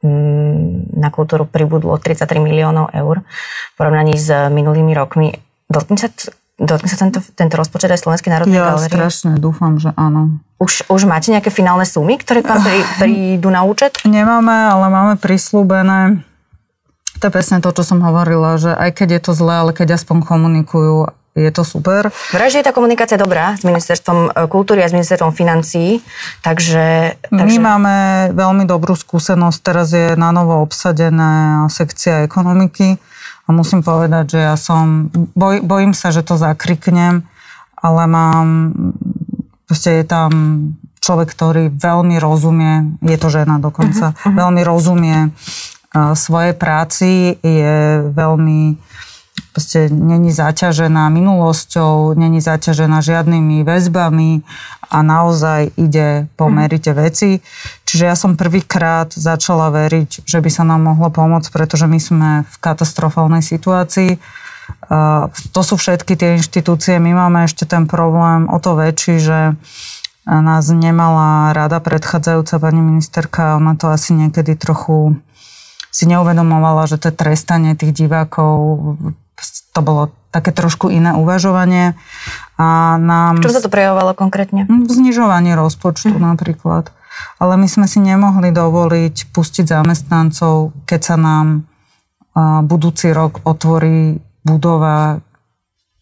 mm, 0.05 0.93
na 0.93 1.09
kultúru 1.09 1.49
pribudlo 1.49 1.97
33 1.97 2.37
miliónov 2.37 2.93
eur 2.93 3.25
v 3.25 3.73
porovnaní 3.73 4.13
s 4.13 4.29
minulými 4.29 4.93
rokmi. 4.93 5.33
Dotkne 5.65 5.97
sa, 5.97 6.13
dotkne 6.61 6.89
sa 6.89 6.97
tento, 7.01 7.19
tento 7.33 7.55
rozpočet 7.57 7.89
aj 7.89 8.05
Slovenskej 8.05 8.31
národnej 8.31 8.61
ja, 8.61 8.77
galerie? 8.77 8.93
Ja 8.93 9.09
strašne 9.09 9.41
dúfam, 9.41 9.81
že 9.81 9.91
áno. 9.97 10.37
Už, 10.61 10.85
už 10.93 11.09
máte 11.09 11.33
nejaké 11.33 11.49
finálne 11.49 11.89
sumy, 11.89 12.21
ktoré 12.21 12.45
vám 12.45 12.61
prídu 13.01 13.49
na 13.49 13.65
účet? 13.65 13.97
Nemáme, 14.05 14.69
ale 14.69 14.85
máme 14.93 15.13
prislúbené 15.17 16.21
to 17.21 17.29
je 17.29 17.37
presne 17.37 17.61
to, 17.61 17.69
čo 17.69 17.85
som 17.85 18.01
hovorila, 18.01 18.57
že 18.57 18.73
aj 18.73 18.97
keď 18.97 19.07
je 19.13 19.21
to 19.29 19.31
zlé, 19.37 19.61
ale 19.61 19.71
keď 19.77 19.93
aspoň 19.93 20.25
komunikujú, 20.25 21.05
je 21.37 21.51
to 21.53 21.63
super. 21.63 22.09
Vraj, 22.33 22.49
že 22.49 22.59
je 22.59 22.67
tá 22.67 22.73
komunikácia 22.75 23.15
dobrá 23.15 23.55
s 23.55 23.63
ministerstvom 23.63 24.33
e, 24.33 24.49
kultúry 24.51 24.83
a 24.83 24.89
s 24.89 24.97
ministerstvom 24.97 25.31
financií, 25.31 26.03
takže, 26.43 27.15
takže... 27.29 27.55
My 27.55 27.55
máme 27.61 27.95
veľmi 28.35 28.65
dobrú 28.67 28.97
skúsenosť, 28.97 29.57
teraz 29.63 29.93
je 29.93 30.17
na 30.19 30.33
novo 30.35 30.59
obsadená 30.59 31.63
sekcia 31.71 32.27
ekonomiky 32.27 32.99
a 33.51 33.57
musím 33.59 33.83
povedať, 33.83 34.39
že 34.39 34.39
ja 34.39 34.55
som, 34.55 35.11
boj, 35.35 35.59
bojím 35.59 35.91
sa, 35.91 36.15
že 36.15 36.23
to 36.23 36.39
zakriknem, 36.39 37.27
ale 37.75 38.07
mám, 38.07 38.47
proste 39.67 39.99
je 39.99 40.05
tam 40.07 40.31
človek, 41.03 41.27
ktorý 41.27 41.63
veľmi 41.75 42.15
rozumie, 42.15 42.95
je 43.03 43.17
to 43.19 43.27
žena 43.27 43.59
dokonca, 43.59 44.15
uh-huh, 44.15 44.23
uh-huh. 44.23 44.39
veľmi 44.39 44.61
rozumie 44.63 45.35
svojej 46.15 46.55
práci 46.55 47.35
je 47.43 47.75
veľmi 48.15 48.79
proste 49.51 49.91
není 49.91 50.31
zaťažená 50.31 51.11
minulosťou, 51.11 52.15
není 52.15 52.39
zaťažená 52.39 53.03
žiadnymi 53.03 53.67
väzbami 53.67 54.41
a 54.91 54.97
naozaj 55.03 55.75
ide 55.75 56.27
po 56.35 56.47
mhm. 56.47 56.53
merite 56.55 56.91
veci. 56.95 57.39
Čiže 57.87 58.03
ja 58.07 58.15
som 58.15 58.39
prvýkrát 58.39 59.11
začala 59.11 59.71
veriť, 59.71 60.27
že 60.27 60.39
by 60.39 60.49
sa 60.51 60.63
nám 60.63 60.87
mohlo 60.87 61.11
pomôcť, 61.11 61.51
pretože 61.51 61.87
my 61.87 61.99
sme 61.99 62.29
v 62.47 62.55
katastrofálnej 62.59 63.43
situácii. 63.43 64.19
To 65.51 65.61
sú 65.67 65.75
všetky 65.75 66.15
tie 66.15 66.39
inštitúcie. 66.39 66.95
My 66.95 67.11
máme 67.11 67.43
ešte 67.43 67.67
ten 67.67 67.87
problém 67.87 68.47
o 68.47 68.55
to 68.59 68.79
väčší, 68.79 69.19
že 69.19 69.39
nás 70.27 70.69
nemala 70.71 71.51
rada 71.51 71.83
predchádzajúca 71.83 72.55
pani 72.61 72.79
ministerka, 72.79 73.57
ona 73.57 73.75
to 73.75 73.89
asi 73.91 74.15
niekedy 74.15 74.55
trochu 74.55 75.17
si 75.91 76.07
neuvedomovala, 76.07 76.87
že 76.87 76.95
to 76.95 77.11
je 77.11 77.19
trestanie 77.19 77.75
tých 77.75 77.91
divákov. 77.91 78.95
To 79.71 79.79
bolo 79.79 80.11
také 80.31 80.55
trošku 80.55 80.87
iné 80.87 81.15
uvažovanie. 81.15 81.95
A 82.55 82.95
nám... 82.99 83.43
Čo 83.43 83.55
sa 83.55 83.63
to 83.63 83.71
prejavovalo 83.71 84.15
konkrétne? 84.15 84.67
Hm, 84.67 84.87
znižovanie 84.87 85.55
rozpočtu 85.55 86.15
mm. 86.15 86.23
napríklad. 86.23 86.91
Ale 87.37 87.59
my 87.59 87.67
sme 87.67 87.85
si 87.85 87.99
nemohli 87.99 88.55
dovoliť 88.55 89.35
pustiť 89.35 89.65
zamestnancov, 89.67 90.71
keď 90.87 91.01
sa 91.03 91.15
nám 91.19 91.47
budúci 92.63 93.11
rok 93.11 93.43
otvorí 93.43 94.23
budova, 94.47 95.19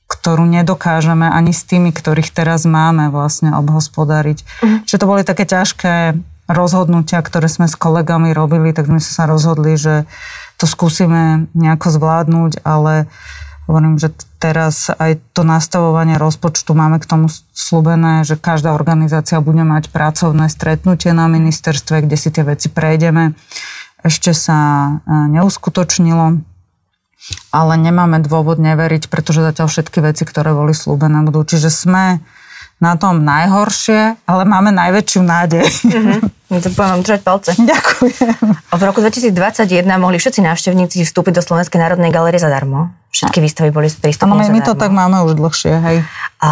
ktorú 0.10 0.46
nedokážeme 0.46 1.26
ani 1.26 1.54
s 1.54 1.66
tými, 1.66 1.90
ktorých 1.90 2.34
teraz 2.34 2.66
máme 2.70 3.10
vlastne 3.10 3.54
obhospodariť. 3.54 4.38
Mm. 4.62 4.78
Čiže 4.86 5.00
to 5.02 5.10
boli 5.10 5.22
také 5.26 5.50
ťažké 5.50 6.18
rozhodnutia, 6.50 7.22
ktoré 7.22 7.46
sme 7.46 7.70
s 7.70 7.78
kolegami 7.78 8.34
robili, 8.34 8.74
tak 8.74 8.90
sme 8.90 9.02
sa 9.02 9.30
rozhodli, 9.30 9.78
že 9.78 10.10
to 10.58 10.66
skúsime 10.66 11.46
nejako 11.54 11.94
zvládnuť, 11.94 12.66
ale 12.66 13.06
hovorím, 13.70 14.02
že 14.02 14.10
teraz 14.42 14.90
aj 14.90 15.22
to 15.38 15.46
nastavovanie 15.46 16.18
rozpočtu 16.18 16.74
máme 16.74 16.98
k 16.98 17.06
tomu 17.06 17.30
slúbené, 17.54 18.26
že 18.26 18.34
každá 18.34 18.74
organizácia 18.74 19.38
bude 19.46 19.62
mať 19.62 19.94
pracovné 19.94 20.50
stretnutie 20.50 21.14
na 21.14 21.30
ministerstve, 21.30 22.10
kde 22.10 22.18
si 22.18 22.34
tie 22.34 22.42
veci 22.42 22.74
prejdeme. 22.74 23.38
Ešte 24.02 24.34
sa 24.34 24.58
e, 24.58 24.92
neuskutočnilo, 25.38 26.42
ale 27.54 27.74
nemáme 27.78 28.26
dôvod 28.26 28.58
neveriť, 28.58 29.06
pretože 29.06 29.46
zatiaľ 29.46 29.70
všetky 29.70 30.02
veci, 30.02 30.26
ktoré 30.26 30.50
boli 30.50 30.74
slúbené, 30.74 31.22
budú. 31.22 31.46
Čiže 31.46 31.70
sme 31.70 32.26
na 32.80 32.96
tom 32.96 33.28
najhoršie, 33.28 34.24
ale 34.24 34.44
máme 34.48 34.72
najväčšiu 34.72 35.22
nádej. 35.22 35.68
Mm-hmm. 35.84 36.20
To 36.50 36.70
vám 36.74 37.06
držať 37.06 37.22
palce. 37.22 37.52
Ďakujem. 37.76 38.40
V 38.74 38.82
roku 38.82 39.04
2021 39.06 39.86
mohli 40.02 40.18
všetci 40.18 40.40
návštevníci 40.42 41.04
vstúpiť 41.06 41.38
do 41.38 41.44
Slovenskej 41.46 41.78
národnej 41.78 42.10
galerie 42.10 42.42
zadarmo. 42.42 42.90
Všetky 43.14 43.44
výstavy 43.44 43.70
boli 43.70 43.92
prístupné 43.92 44.26
Áno, 44.26 44.42
my, 44.42 44.58
my 44.58 44.62
to 44.66 44.74
tak 44.74 44.90
máme 44.90 45.22
už 45.28 45.38
dlhšie, 45.38 45.74
hej. 45.78 45.98
A 46.42 46.52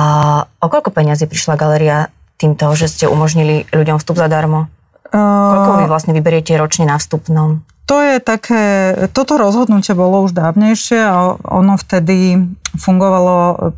o 0.62 0.68
koľko 0.68 0.94
peňazí 0.94 1.26
prišla 1.26 1.58
galéria 1.58 2.14
týmto, 2.38 2.70
že 2.78 2.92
ste 2.92 3.06
umožnili 3.10 3.66
ľuďom 3.74 3.98
vstup 3.98 4.22
zadarmo? 4.22 4.70
Uh, 5.10 5.18
koľko 5.18 5.72
vy 5.82 5.86
vlastne 5.88 6.12
vyberiete 6.14 6.54
ročne 6.60 6.86
na 6.86 7.00
vstupnom? 7.00 7.64
To 7.88 8.04
je 8.04 8.20
také, 8.20 8.64
toto 9.16 9.40
rozhodnutie 9.40 9.96
bolo 9.96 10.28
už 10.28 10.36
dávnejšie 10.36 11.00
a 11.00 11.40
ono 11.40 11.80
vtedy 11.80 12.36
fungovalo, 12.76 13.72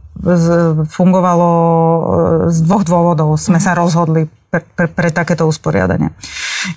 fungovalo 0.89 1.51
e, 1.53 1.99
z 2.49 2.57
dvoch 2.65 2.83
dôvodov. 2.89 3.37
Sme 3.37 3.61
sa 3.61 3.77
rozhodli 3.77 4.25
pre, 4.49 4.65
pre, 4.73 4.89
pre 4.89 5.09
takéto 5.13 5.45
usporiadanie. 5.45 6.09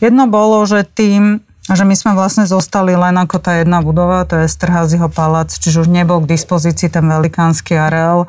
Jedno 0.05 0.29
bolo, 0.29 0.61
že 0.69 0.85
tým, 0.85 1.41
že 1.73 1.89
my 1.89 1.97
sme 1.97 2.12
vlastne 2.12 2.45
zostali 2.45 2.93
len 2.93 3.17
ako 3.17 3.41
tá 3.41 3.65
jedna 3.65 3.81
budova, 3.81 4.29
to 4.29 4.45
je 4.45 4.53
Strházyho 4.53 5.09
palác, 5.09 5.49
čiže 5.57 5.87
už 5.87 5.89
nebol 5.89 6.21
k 6.21 6.37
dispozícii 6.37 6.93
ten 6.93 7.09
velikánsky 7.09 7.81
areál, 7.81 8.29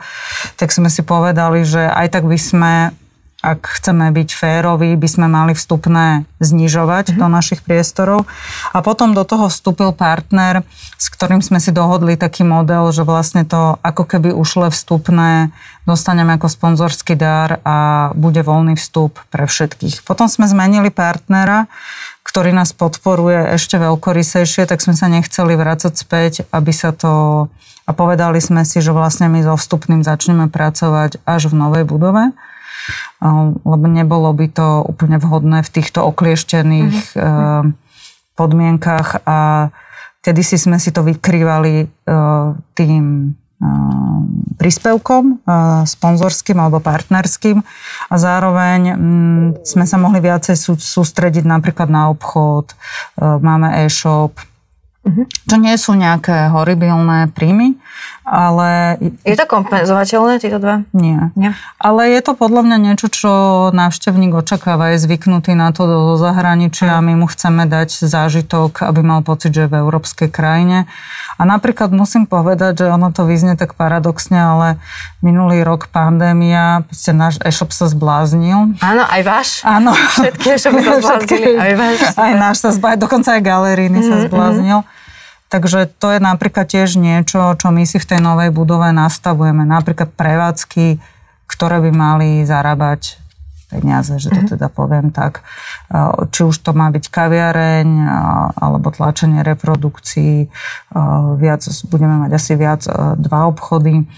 tak 0.55 0.71
sme 0.71 0.87
si 0.87 1.03
povedali, 1.03 1.67
že 1.67 1.91
aj 1.91 2.07
tak 2.07 2.23
by 2.23 2.39
sme 2.39 2.73
ak 3.43 3.75
chceme 3.83 4.07
byť 4.15 4.29
féroví, 4.31 4.95
by 4.95 5.07
sme 5.11 5.27
mali 5.27 5.51
vstupné 5.51 6.23
znižovať 6.39 7.11
mm-hmm. 7.11 7.19
do 7.19 7.27
našich 7.27 7.59
priestorov. 7.59 8.23
A 8.71 8.79
potom 8.79 9.11
do 9.11 9.27
toho 9.27 9.51
vstúpil 9.51 9.91
partner, 9.91 10.63
s 10.95 11.11
ktorým 11.11 11.43
sme 11.43 11.59
si 11.59 11.75
dohodli 11.75 12.15
taký 12.15 12.47
model, 12.47 12.95
že 12.95 13.03
vlastne 13.03 13.43
to 13.43 13.75
ako 13.83 14.07
keby 14.07 14.31
ušle 14.31 14.71
vstupné 14.71 15.51
dostaneme 15.83 16.39
ako 16.39 16.47
sponzorský 16.47 17.19
dar 17.19 17.59
a 17.67 18.09
bude 18.15 18.39
voľný 18.39 18.79
vstup 18.79 19.19
pre 19.27 19.43
všetkých. 19.43 20.07
Potom 20.07 20.31
sme 20.31 20.47
zmenili 20.47 20.87
partnera, 20.87 21.67
ktorý 22.23 22.55
nás 22.55 22.71
podporuje 22.71 23.59
ešte 23.59 23.75
veľkorysejšie, 23.75 24.63
tak 24.63 24.79
sme 24.79 24.95
sa 24.95 25.11
nechceli 25.11 25.59
vrácať 25.59 25.93
späť, 25.93 26.33
aby 26.55 26.71
sa 26.71 26.95
to... 26.95 27.45
A 27.83 27.91
povedali 27.91 28.39
sme 28.39 28.63
si, 28.63 28.79
že 28.79 28.95
vlastne 28.95 29.27
my 29.27 29.43
so 29.43 29.59
vstupným 29.59 30.07
začneme 30.07 30.47
pracovať 30.47 31.19
až 31.27 31.51
v 31.51 31.59
novej 31.59 31.83
budove 31.83 32.31
lebo 33.63 33.85
nebolo 33.87 34.29
by 34.35 34.47
to 34.51 34.67
úplne 34.83 35.17
vhodné 35.19 35.63
v 35.63 35.73
týchto 35.73 36.03
oklieštených 36.07 37.15
mm-hmm. 37.15 37.65
podmienkach 38.35 39.23
a 39.23 39.69
kedysi 40.23 40.55
sme 40.55 40.79
si 40.79 40.95
to 40.95 41.03
vykrývali 41.03 41.87
tým 42.75 43.35
príspevkom 44.59 45.47
sponzorským 45.87 46.59
alebo 46.59 46.83
partnerským 46.83 47.63
a 48.11 48.15
zároveň 48.19 48.81
mm, 48.95 49.47
sme 49.63 49.85
sa 49.87 49.95
mohli 49.95 50.19
viacej 50.19 50.79
sústrediť 50.79 51.47
napríklad 51.47 51.87
na 51.87 52.11
obchod, 52.11 52.75
máme 53.19 53.87
e-shop, 53.87 54.35
Uh-huh. 55.03 55.27
Čo 55.27 55.55
nie 55.59 55.75
sú 55.75 55.99
nejaké 55.99 56.47
horibilné 56.47 57.27
príjmy, 57.35 57.75
ale... 58.23 58.95
Je 59.27 59.35
to 59.35 59.43
kompenzovateľné, 59.43 60.39
tieto 60.39 60.55
dva? 60.55 60.87
Nie. 60.95 61.35
Nie. 61.35 61.51
Ale 61.75 62.07
je 62.07 62.21
to 62.23 62.39
podľa 62.39 62.63
mňa 62.63 62.77
niečo, 62.79 63.11
čo 63.11 63.31
návštevník 63.75 64.31
očakáva, 64.31 64.95
je 64.95 65.03
zvyknutý 65.03 65.51
na 65.59 65.75
to 65.75 65.83
do 65.83 65.99
zahraničia 66.15 66.97
a 66.97 67.03
my 67.03 67.19
mu 67.19 67.27
chceme 67.27 67.67
dať 67.67 68.07
zážitok, 68.07 68.87
aby 68.87 69.03
mal 69.03 69.21
pocit, 69.27 69.51
že 69.51 69.67
je 69.67 69.71
v 69.71 69.79
európskej 69.83 70.31
krajine. 70.31 70.87
A 71.35 71.43
napríklad 71.43 71.91
musím 71.91 72.23
povedať, 72.23 72.85
že 72.85 72.85
ono 72.87 73.11
to 73.11 73.27
vyznie 73.27 73.59
tak 73.59 73.75
paradoxne, 73.75 74.39
ale 74.39 74.67
minulý 75.19 75.67
rok 75.67 75.91
pandémia, 75.91 76.87
ste 76.95 77.11
náš 77.11 77.43
e-shop 77.43 77.75
sa 77.75 77.91
zbláznil. 77.91 78.79
Áno, 78.79 79.03
aj 79.03 79.21
váš? 79.27 79.49
Áno. 79.67 79.91
Všetky 79.91 80.47
e-shopy 80.55 80.79
sa 80.79 80.93
zbláznili, 81.03 81.51
aj 81.59 81.73
váš. 81.75 81.99
Aj 82.15 82.33
náš 82.39 82.55
sa 82.63 82.69
zbláznil, 82.71 83.03
dokonca 83.03 83.29
aj 83.35 83.41
galeríny 83.43 83.99
mm-hmm. 83.99 84.15
sa 84.15 84.25
zbláznil. 84.31 84.79
Takže 85.53 85.85
to 86.01 86.09
je 86.09 86.17
napríklad 86.17 86.65
tiež 86.65 86.97
niečo, 86.97 87.53
čo 87.61 87.69
my 87.69 87.85
si 87.85 88.01
v 88.01 88.09
tej 88.09 88.17
novej 88.25 88.49
budove 88.49 88.89
nastavujeme. 88.89 89.61
Napríklad 89.69 90.09
prevádzky, 90.17 90.97
ktoré 91.45 91.77
by 91.77 91.91
mali 91.93 92.41
zarábať 92.41 93.21
peniaze, 93.69 94.17
že 94.17 94.33
to 94.33 94.41
mhm. 94.41 94.49
teda 94.57 94.67
poviem 94.73 95.13
tak. 95.13 95.45
Či 96.33 96.49
už 96.49 96.57
to 96.65 96.73
má 96.73 96.89
byť 96.89 97.05
kaviareň, 97.05 97.89
alebo 98.57 98.89
tlačenie 98.89 99.45
reprodukcií, 99.45 100.49
viac, 101.37 101.61
budeme 101.85 102.25
mať 102.25 102.31
asi 102.33 102.53
viac 102.57 102.81
dva 103.21 103.45
obchody. 103.45 104.09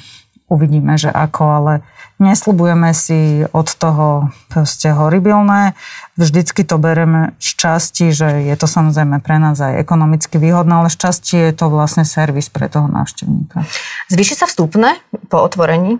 Uvidíme, 0.45 0.93
že 0.97 1.09
ako, 1.09 1.43
ale 1.43 1.73
Neslubujeme 2.15 2.95
si 2.95 3.43
od 3.51 3.67
toho 3.75 4.31
proste 4.47 4.87
horibilné. 4.87 5.75
Vždycky 6.15 6.63
to 6.63 6.79
bereme 6.79 7.35
z 7.43 7.49
časti, 7.59 8.15
že 8.15 8.47
je 8.47 8.55
to 8.55 8.71
samozrejme 8.71 9.19
pre 9.19 9.35
nás 9.35 9.59
aj 9.59 9.75
ekonomicky 9.83 10.39
výhodné, 10.39 10.79
ale 10.79 10.87
z 10.87 10.95
časti 10.95 11.35
je 11.35 11.51
to 11.51 11.67
vlastne 11.67 12.07
servis 12.07 12.47
pre 12.47 12.71
toho 12.71 12.87
návštevníka. 12.87 13.67
Zvýši 14.07 14.39
sa 14.39 14.47
vstupné 14.47 14.95
po 15.27 15.43
otvorení? 15.43 15.99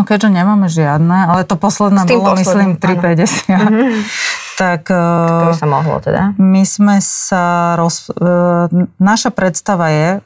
No 0.00 0.08
keďže 0.08 0.32
nemáme 0.32 0.72
žiadne, 0.72 1.28
ale 1.28 1.44
to 1.44 1.60
posledné 1.60 2.08
bolo 2.08 2.40
myslím 2.40 2.80
3,50. 2.80 3.52
Mm-hmm. 3.52 3.92
Tak, 4.60 4.92
to 4.92 5.56
sa 5.56 5.64
mohlo 5.64 5.96
teda. 6.04 6.36
My 6.36 6.68
sme 6.68 7.00
sa 7.00 7.72
roz... 7.80 8.12
E, 8.12 8.68
naša 9.00 9.32
predstava 9.32 9.88
je, 9.88 10.20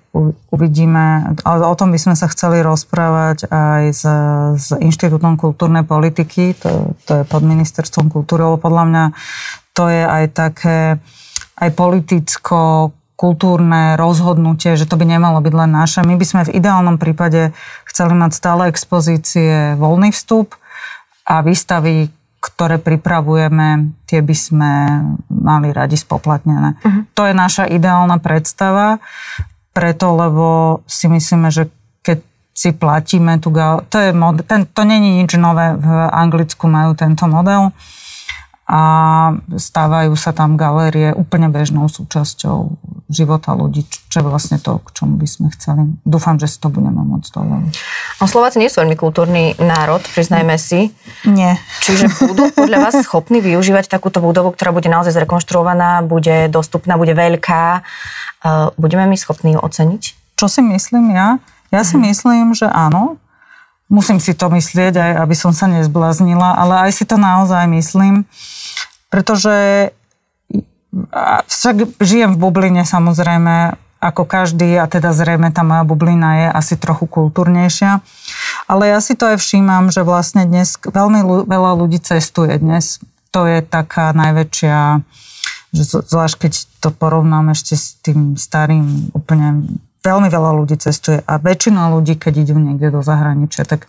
uvidíme, 0.51 1.39
o 1.47 1.75
tom 1.79 1.95
by 1.95 1.99
sme 2.03 2.19
sa 2.19 2.27
chceli 2.27 2.59
rozprávať 2.59 3.47
aj 3.47 3.83
s, 3.95 4.03
s 4.59 4.67
Inštitútom 4.75 5.39
kultúrnej 5.39 5.87
politiky, 5.87 6.59
to, 6.59 6.99
to 7.07 7.23
je 7.23 7.25
pod 7.31 7.47
ministerstvom 7.47 8.11
kultúry, 8.11 8.43
lebo 8.43 8.59
podľa 8.59 8.85
mňa 8.91 9.05
to 9.71 9.87
je 9.87 10.03
aj 10.03 10.25
také 10.35 10.79
aj 11.55 11.71
politicko 11.79 12.91
kultúrne 13.15 13.95
rozhodnutie, 13.95 14.75
že 14.75 14.91
to 14.91 14.99
by 14.99 15.07
nemalo 15.07 15.39
byť 15.39 15.55
len 15.55 15.71
naše. 15.71 16.03
My 16.03 16.19
by 16.19 16.27
sme 16.27 16.43
v 16.51 16.59
ideálnom 16.59 16.99
prípade 16.99 17.55
chceli 17.87 18.15
mať 18.19 18.35
stále 18.35 18.63
expozície 18.67 19.79
voľný 19.79 20.11
vstup 20.11 20.59
a 21.23 21.41
výstavy, 21.41 22.11
ktoré 22.45 22.77
pripravujeme, 22.77 23.97
tie 24.05 24.21
by 24.21 24.37
sme 24.37 24.71
mali 25.33 25.73
radi 25.73 25.97
spoplatnené. 25.97 26.77
Uh-huh. 26.77 27.09
To 27.17 27.25
je 27.25 27.33
naša 27.33 27.65
ideálna 27.65 28.21
predstava, 28.21 29.01
preto, 29.73 30.13
lebo 30.13 30.47
si 30.85 31.09
myslíme, 31.09 31.49
že 31.49 31.73
keď 32.05 32.21
si 32.53 32.71
platíme 32.77 33.41
tu, 33.41 33.49
to, 33.89 33.97
je 33.97 34.13
mod, 34.13 34.45
ten, 34.45 34.69
to 34.69 34.85
není 34.85 35.25
nič 35.25 35.41
nové, 35.41 35.73
v 35.75 35.89
Anglicku 36.13 36.69
majú 36.69 36.93
tento 36.93 37.25
model 37.25 37.73
a 38.65 38.81
stávajú 39.53 40.17
sa 40.17 40.33
tam 40.33 40.57
galérie 40.57 41.13
úplne 41.13 41.53
bežnou 41.53 41.85
súčasťou 41.85 42.81
života 43.13 43.53
ľudí, 43.53 43.85
čo 44.09 44.21
je 44.21 44.25
vlastne 44.25 44.57
to, 44.57 44.81
k 44.81 44.89
čomu 44.97 45.21
by 45.21 45.29
sme 45.29 45.53
chceli. 45.53 45.93
Dúfam, 46.09 46.41
že 46.41 46.49
si 46.49 46.57
to 46.57 46.73
budeme 46.73 47.05
môcť 47.05 47.29
dovoliť. 47.29 47.75
No 48.19 48.25
Slováci 48.25 48.57
nie 48.57 48.73
sú 48.73 48.81
veľmi 48.81 48.97
kultúrny 48.97 49.53
národ, 49.61 50.01
priznajme 50.17 50.57
si. 50.57 50.97
Nie. 51.29 51.61
Čiže 51.85 52.09
budú 52.25 52.49
podľa 52.65 52.89
vás 52.89 52.97
schopní 53.05 53.45
využívať 53.45 53.93
takúto 53.93 54.25
budovu, 54.25 54.57
ktorá 54.57 54.73
bude 54.73 54.89
naozaj 54.89 55.13
zrekonštruovaná, 55.13 56.01
bude 56.01 56.49
dostupná, 56.49 56.97
bude 56.97 57.13
veľká. 57.13 57.85
Budeme 58.81 59.05
my 59.05 59.17
schopní 59.21 59.57
ju 59.57 59.61
oceniť? 59.61 60.03
Čo 60.41 60.47
si 60.49 60.65
myslím 60.65 61.13
ja? 61.13 61.37
Ja 61.69 61.85
si 61.85 62.01
mhm. 62.01 62.05
myslím, 62.09 62.47
že 62.57 62.65
áno, 62.65 63.21
musím 63.95 64.19
si 64.19 64.35
to 64.35 64.51
myslieť, 64.51 64.99
aj 64.99 65.13
aby 65.23 65.35
som 65.39 65.55
sa 65.55 65.71
nezbláznila, 65.71 66.59
ale 66.59 66.91
aj 66.91 66.91
si 66.99 67.05
to 67.07 67.15
naozaj 67.15 67.71
myslím, 67.71 68.27
pretože 69.07 69.89
však 71.47 72.03
žijem 72.03 72.35
v 72.35 72.41
bubline 72.43 72.83
samozrejme, 72.83 73.79
ako 74.05 74.29
každý, 74.29 74.77
a 74.77 74.85
teda 74.85 75.17
zrejme 75.17 75.49
tá 75.49 75.65
moja 75.65 75.81
bublina 75.89 76.31
je 76.45 76.49
asi 76.53 76.75
trochu 76.77 77.09
kultúrnejšia. 77.09 78.05
Ale 78.69 78.93
ja 78.93 79.01
si 79.01 79.17
to 79.17 79.33
aj 79.33 79.41
všímam, 79.41 79.89
že 79.89 80.05
vlastne 80.05 80.45
dnes 80.45 80.77
veľmi 80.77 81.49
veľa 81.49 81.73
ľudí 81.81 82.05
cestuje 82.05 82.53
dnes. 82.61 83.01
To 83.33 83.49
je 83.49 83.65
taká 83.65 84.13
najväčšia, 84.13 85.01
že 85.73 85.83
zvlášť 85.89 86.37
keď 86.37 86.53
to 86.85 86.89
porovnám 86.93 87.57
ešte 87.57 87.75
s 87.81 87.97
tým 88.05 88.37
starým 88.37 89.09
úplne 89.17 89.65
veľmi 90.05 90.29
veľa 90.29 90.53
ľudí 90.61 90.77
cestuje 90.77 91.25
a 91.25 91.41
väčšina 91.41 91.91
ľudí, 91.97 92.21
keď 92.21 92.45
idú 92.45 92.61
niekde 92.61 92.93
do 92.93 93.01
zahraničia, 93.01 93.65
tak 93.65 93.89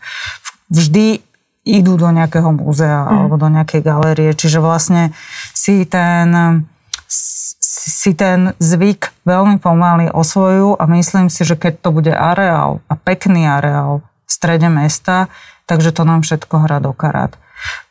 vždy 0.71 1.19
idú 1.65 1.97
do 1.97 2.07
nejakého 2.13 2.55
múzea 2.55 3.03
mm. 3.03 3.11
alebo 3.11 3.35
do 3.35 3.47
nejakej 3.51 3.81
galérie. 3.83 4.31
Čiže 4.31 4.63
vlastne 4.63 5.11
si 5.51 5.83
ten, 5.83 6.61
si 7.09 8.15
ten 8.15 8.55
zvyk 8.61 9.11
veľmi 9.27 9.59
pomaly 9.59 10.07
osvojujú 10.13 10.79
a 10.79 10.83
myslím 10.95 11.27
si, 11.27 11.43
že 11.43 11.59
keď 11.59 11.73
to 11.83 11.89
bude 11.91 12.13
areál 12.13 12.79
a 12.87 12.93
pekný 12.95 13.49
areál 13.49 14.05
v 14.25 14.29
strede 14.31 14.69
mesta, 14.71 15.27
takže 15.65 15.91
to 15.91 16.05
nám 16.05 16.21
všetko 16.21 16.55
hrá 16.69 16.77
do 16.77 16.93
karát. 16.93 17.33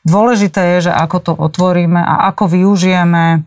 Dôležité 0.06 0.78
je, 0.78 0.88
že 0.88 0.92
ako 0.94 1.18
to 1.18 1.32
otvoríme 1.34 1.98
a 1.98 2.30
ako 2.30 2.46
využijeme 2.46 3.42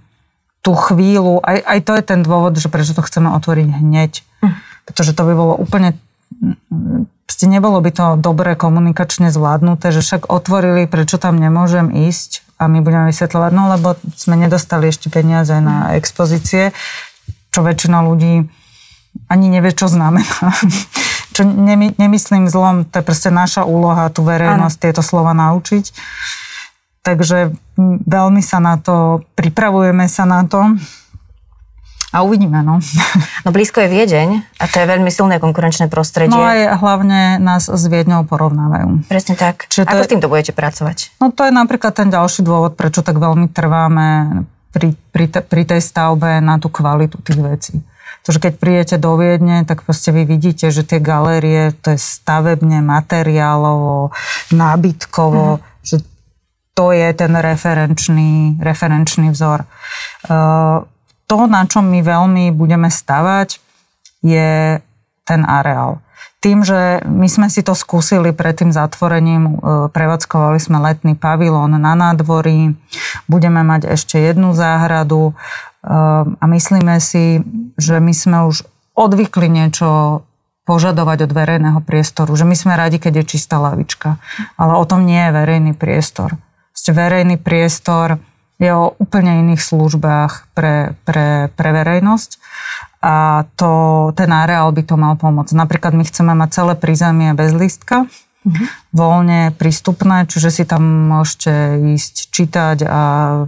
tú 0.68 0.76
chvíľu, 0.76 1.40
aj, 1.48 1.64
aj 1.64 1.80
to 1.88 1.92
je 1.96 2.04
ten 2.04 2.20
dôvod, 2.28 2.60
že 2.60 2.68
prečo 2.68 2.92
to 2.92 3.00
chceme 3.00 3.32
otvoriť 3.32 3.68
hneď. 3.80 4.20
Mm 4.44 4.68
pretože 4.88 5.12
to 5.12 5.28
by 5.28 5.34
bolo 5.36 5.54
úplne 5.60 6.00
Proste 7.28 7.44
nebolo 7.44 7.84
by 7.84 7.92
to 7.92 8.06
dobre 8.24 8.56
komunikačne 8.56 9.36
zvládnuté, 9.36 9.92
že 9.92 10.00
však 10.00 10.32
otvorili, 10.32 10.88
prečo 10.88 11.20
tam 11.20 11.36
nemôžem 11.36 11.92
ísť 11.92 12.48
a 12.56 12.72
my 12.72 12.80
budeme 12.80 13.12
vysvetľovať, 13.12 13.52
no 13.52 13.68
lebo 13.68 14.00
sme 14.16 14.40
nedostali 14.40 14.88
ešte 14.88 15.12
peniaze 15.12 15.52
na 15.60 16.00
expozície, 16.00 16.72
čo 17.52 17.68
väčšina 17.68 18.00
ľudí 18.00 18.48
ani 19.28 19.46
nevie, 19.52 19.76
čo 19.76 19.92
znamená. 19.92 20.56
čo 21.36 21.44
nemy, 21.44 22.00
nemyslím 22.00 22.48
zlom, 22.48 22.88
to 22.88 23.04
je 23.04 23.08
proste 23.08 23.28
naša 23.28 23.68
úloha, 23.68 24.08
tú 24.08 24.24
verejnosť, 24.24 24.78
ano. 24.80 24.84
tieto 24.88 25.04
slova 25.04 25.36
naučiť. 25.36 25.84
Takže 27.04 27.56
veľmi 28.04 28.42
sa 28.42 28.58
na 28.58 28.76
to, 28.82 29.24
pripravujeme 29.38 30.10
sa 30.10 30.26
na 30.26 30.44
to. 30.44 30.60
A 32.16 32.24
uvidíme, 32.26 32.66
no. 32.66 32.82
No 33.46 33.56
blízko 33.56 33.80
je 33.80 33.88
Viedeň 33.88 34.30
a 34.60 34.64
to 34.68 34.84
je 34.84 34.88
veľmi 34.90 35.08
silné 35.08 35.40
konkurenčné 35.40 35.88
prostredie. 35.88 36.34
No 36.34 36.44
aj 36.44 36.84
hlavne 36.84 37.40
nás 37.40 37.72
s 37.72 37.84
Viedňou 37.88 38.28
porovnávajú. 38.28 39.08
Presne 39.08 39.40
tak. 39.40 39.72
Čiže 39.72 39.88
Ako 39.88 40.04
je, 40.04 40.08
s 40.08 40.12
týmto 40.12 40.28
budete 40.28 40.52
pracovať? 40.52 41.16
No 41.24 41.32
to 41.32 41.48
je 41.48 41.54
napríklad 41.56 41.96
ten 41.96 42.12
ďalší 42.12 42.44
dôvod, 42.44 42.76
prečo 42.76 43.06
tak 43.06 43.16
veľmi 43.16 43.48
trváme 43.54 44.08
pri, 44.76 44.98
pri, 45.16 45.26
te, 45.32 45.40
pri 45.40 45.64
tej 45.64 45.80
stavbe 45.80 46.44
na 46.44 46.60
tú 46.60 46.68
kvalitu 46.68 47.24
tých 47.24 47.40
vecí. 47.40 47.76
Pretože 48.28 48.44
keď 48.44 48.54
prídete 48.60 48.96
do 49.00 49.16
Viedne, 49.16 49.64
tak 49.64 49.88
proste 49.88 50.12
vy 50.12 50.28
vidíte, 50.28 50.68
že 50.68 50.84
tie 50.84 51.00
galérie, 51.00 51.72
to 51.80 51.96
je 51.96 52.00
stavebne, 52.00 52.84
materiálovo, 52.84 54.12
nábytkovo, 54.52 55.60
mm. 55.60 55.64
že 55.80 56.04
to 56.78 56.94
je 56.94 57.10
ten 57.18 57.34
referenčný, 57.34 58.62
referenčný 58.62 59.34
vzor. 59.34 59.66
Uh, 60.30 60.86
to, 61.26 61.50
na 61.50 61.66
čom 61.66 61.90
my 61.90 62.06
veľmi 62.06 62.54
budeme 62.54 62.88
stavať, 62.94 63.58
je 64.22 64.78
ten 65.28 65.42
areál. 65.44 66.00
Tým, 66.38 66.62
že 66.62 67.02
my 67.04 67.28
sme 67.28 67.50
si 67.50 67.66
to 67.66 67.74
skúsili 67.74 68.30
pred 68.30 68.54
tým 68.54 68.70
zatvorením, 68.70 69.44
e, 69.44 69.54
prevádzkovali 69.90 70.62
sme 70.62 70.78
letný 70.78 71.18
pavilón 71.18 71.76
na 71.76 71.98
nádvorí, 71.98 72.78
budeme 73.26 73.66
mať 73.66 73.90
ešte 73.98 74.22
jednu 74.22 74.54
záhradu 74.54 75.34
e, 75.34 75.34
a 76.38 76.46
myslíme 76.46 77.02
si, 77.02 77.42
že 77.76 77.98
my 77.98 78.14
sme 78.14 78.38
už 78.48 78.64
odvykli 78.94 79.50
niečo 79.50 80.22
požadovať 80.70 81.26
od 81.26 81.32
verejného 81.34 81.80
priestoru, 81.82 82.32
že 82.38 82.46
my 82.46 82.54
sme 82.54 82.78
radi, 82.78 83.02
keď 83.02 83.24
je 83.24 83.38
čistá 83.38 83.58
lavička. 83.58 84.22
Ale 84.62 84.78
o 84.78 84.86
tom 84.86 85.10
nie 85.10 85.20
je 85.20 85.36
verejný 85.36 85.74
priestor. 85.74 86.38
Verejný 86.88 87.36
priestor 87.42 88.22
je 88.58 88.74
o 88.74 88.94
úplne 88.98 89.46
iných 89.46 89.62
službách 89.62 90.50
pre, 90.58 90.98
pre, 91.06 91.54
pre 91.54 91.70
verejnosť 91.74 92.42
a 93.06 93.46
to, 93.54 93.72
ten 94.18 94.34
areál 94.34 94.74
by 94.74 94.82
to 94.82 94.98
mal 94.98 95.14
pomôcť. 95.14 95.54
Napríklad 95.54 95.94
my 95.94 96.02
chceme 96.02 96.34
mať 96.34 96.50
celé 96.58 96.74
prízemie 96.74 97.38
bez 97.38 97.54
lístka, 97.54 98.10
mm-hmm. 98.10 98.68
voľne 98.98 99.42
prístupné, 99.54 100.26
čiže 100.26 100.50
si 100.50 100.64
tam 100.66 100.82
môžete 100.82 101.78
ísť 101.94 102.34
čítať 102.34 102.78
a 102.90 103.02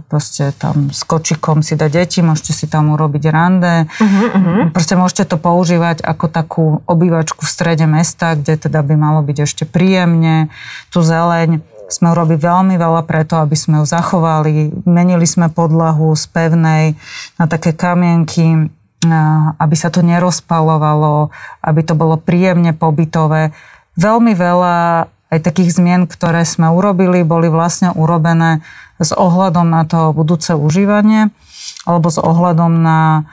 proste 0.06 0.54
tam 0.54 0.94
s 0.94 1.02
kočikom 1.02 1.66
si 1.66 1.74
dať 1.74 1.90
deti, 1.90 2.22
môžete 2.22 2.54
si 2.54 2.70
tam 2.70 2.94
urobiť 2.94 3.24
rande. 3.34 3.90
Mm-hmm. 3.98 4.70
Proste 4.70 4.94
môžete 4.94 5.26
to 5.26 5.42
používať 5.42 6.06
ako 6.06 6.26
takú 6.30 6.64
obývačku 6.86 7.42
v 7.42 7.50
strede 7.50 7.90
mesta, 7.90 8.38
kde 8.38 8.54
teda 8.70 8.86
by 8.86 8.94
malo 8.94 9.20
byť 9.26 9.38
ešte 9.42 9.64
príjemne, 9.66 10.54
tú 10.94 11.02
zeleň 11.02 11.66
sme 11.90 12.14
urobili 12.14 12.38
veľmi 12.38 12.78
veľa 12.78 13.02
preto, 13.04 13.36
aby 13.36 13.58
sme 13.58 13.82
ju 13.82 13.86
zachovali. 13.86 14.70
Menili 14.86 15.26
sme 15.26 15.50
podlahu 15.50 16.14
z 16.14 16.24
pevnej 16.30 16.84
na 17.36 17.44
také 17.50 17.74
kamienky, 17.74 18.70
aby 19.58 19.74
sa 19.74 19.90
to 19.90 20.06
nerozpalovalo, 20.06 21.34
aby 21.60 21.80
to 21.82 21.98
bolo 21.98 22.14
príjemne 22.20 22.70
pobytové. 22.72 23.50
Veľmi 23.98 24.32
veľa 24.38 25.08
aj 25.30 25.38
takých 25.46 25.78
zmien, 25.78 26.10
ktoré 26.10 26.42
sme 26.42 26.70
urobili, 26.70 27.22
boli 27.22 27.46
vlastne 27.46 27.94
urobené 27.94 28.62
s 29.00 29.14
ohľadom 29.16 29.66
na 29.70 29.82
to 29.88 30.12
budúce 30.12 30.52
užívanie 30.52 31.32
alebo 31.88 32.12
s 32.12 32.20
ohľadom 32.20 32.82
na 32.82 33.24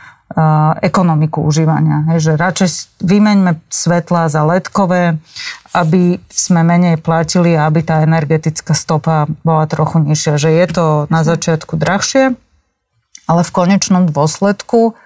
ekonomiku 0.84 1.40
užívania. 1.40 2.04
Hej, 2.12 2.20
že 2.20 2.32
radšej 2.36 2.70
vymeňme 3.00 3.64
svetla 3.72 4.28
za 4.28 4.44
ledkové, 4.44 5.18
aby 5.72 6.20
sme 6.28 6.68
menej 6.68 7.00
platili 7.00 7.56
a 7.56 7.66
aby 7.66 7.80
tá 7.82 8.04
energetická 8.04 8.76
stopa 8.76 9.26
bola 9.48 9.64
trochu 9.72 10.04
nižšia. 10.04 10.36
Že 10.36 10.50
je 10.52 10.66
to 10.68 10.86
na 11.08 11.24
začiatku 11.24 11.80
drahšie, 11.80 12.36
ale 13.28 13.42
v 13.44 13.56
konečnom 13.56 14.12
dôsledku 14.12 15.00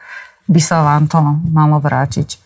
by 0.49 0.61
sa 0.61 0.81
vám 0.81 1.05
to 1.05 1.21
malo 1.53 1.77
vrátiť. 1.77 2.41